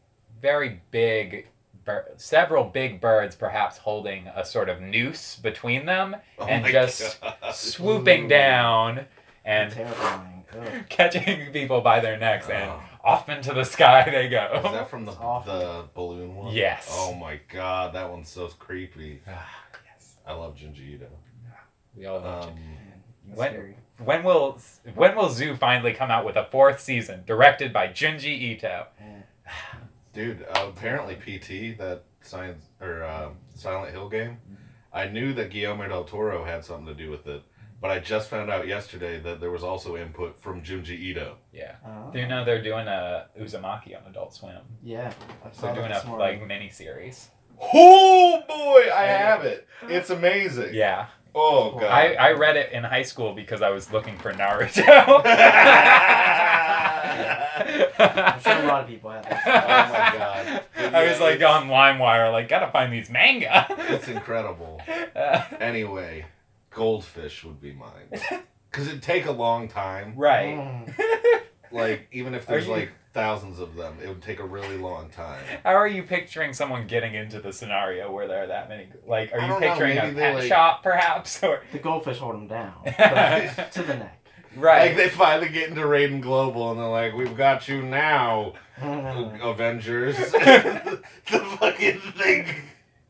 [0.41, 1.47] very big
[1.85, 7.19] bir- several big birds perhaps holding a sort of noose between them Oh and just
[7.21, 7.35] God.
[7.53, 8.29] swooping Ooh.
[8.29, 9.05] down
[9.45, 9.73] and
[10.89, 12.81] catching people by their necks and Oh.
[13.03, 14.51] off into the sky they go.
[14.65, 16.53] Is that from the, the balloon one?
[16.53, 16.87] Yes.
[16.91, 19.21] Oh my god, that one's so creepy.
[19.27, 19.49] Ah,
[19.85, 20.15] yes.
[20.25, 21.07] I love Junji Ito.
[21.95, 22.55] We all love Um,
[23.27, 23.75] That's When- scary.
[24.03, 24.59] When will
[24.95, 28.87] when will Zoo finally come out with a fourth season, directed by Junji Ito?
[30.13, 34.37] Dude, uh, apparently PT that science or uh, Silent Hill game,
[34.93, 37.41] I knew that Guillermo del Toro had something to do with it,
[37.79, 41.37] but I just found out yesterday that there was also input from Junji Ito.
[41.51, 41.75] Yeah.
[41.85, 42.11] Oh.
[42.11, 44.57] Do you know they're doing a Uzumaki on Adult Swim?
[44.83, 45.11] Yeah.
[45.45, 46.39] I saw They're doing this a morning.
[46.39, 47.29] like mini series.
[47.73, 49.67] Oh boy, I have it.
[49.83, 50.73] It's amazing.
[50.73, 51.07] Yeah.
[51.33, 51.83] Oh god.
[51.85, 55.23] I, I read it in high school because I was looking for Naruto.
[58.01, 59.41] I'm sure a lot of people have that.
[59.45, 60.17] Oh my
[60.85, 60.93] God.
[60.95, 63.65] I was Yeah, like on LimeWire, like gotta find these manga.
[63.89, 64.81] it's incredible.
[65.15, 66.25] Uh, Anyway,
[66.69, 68.19] goldfish would be mine.
[68.71, 70.13] Because it'd take a long time.
[70.15, 70.57] right.
[70.57, 70.93] Mm.
[71.71, 75.09] Like, even if there's you- like thousands of them, it would take a really long
[75.09, 75.41] time.
[75.63, 78.87] How are you picturing someone getting into the scenario where there are that many?
[79.05, 82.35] Like, are you don't know, picturing a pet like- shop, perhaps, or The goldfish hold
[82.35, 84.20] them down to the neck.
[84.55, 84.87] Right?
[84.87, 88.53] Like, they finally get into Reiden Global and they're like, we've got you now.
[88.81, 90.17] Avengers.
[90.31, 92.47] the fucking thing,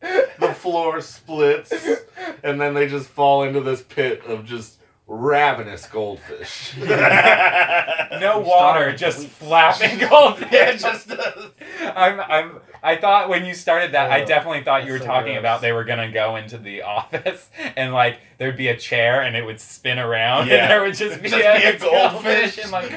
[0.02, 1.74] the floor splits,
[2.44, 6.76] and then they just fall into this pit of just ravenous goldfish.
[6.78, 6.88] no
[8.40, 10.48] I'm water, just flapping goldfish.
[10.52, 11.52] Yeah, just does.
[11.82, 15.06] I'm, I'm, I thought when you started that, I oh, definitely thought you were so
[15.06, 15.40] talking gross.
[15.42, 19.36] about they were gonna go into the office and like there'd be a chair and
[19.36, 20.56] it would spin around Yeah.
[20.64, 22.58] and there would just be, Just a, be a goldfish.
[22.58, 22.92] and like.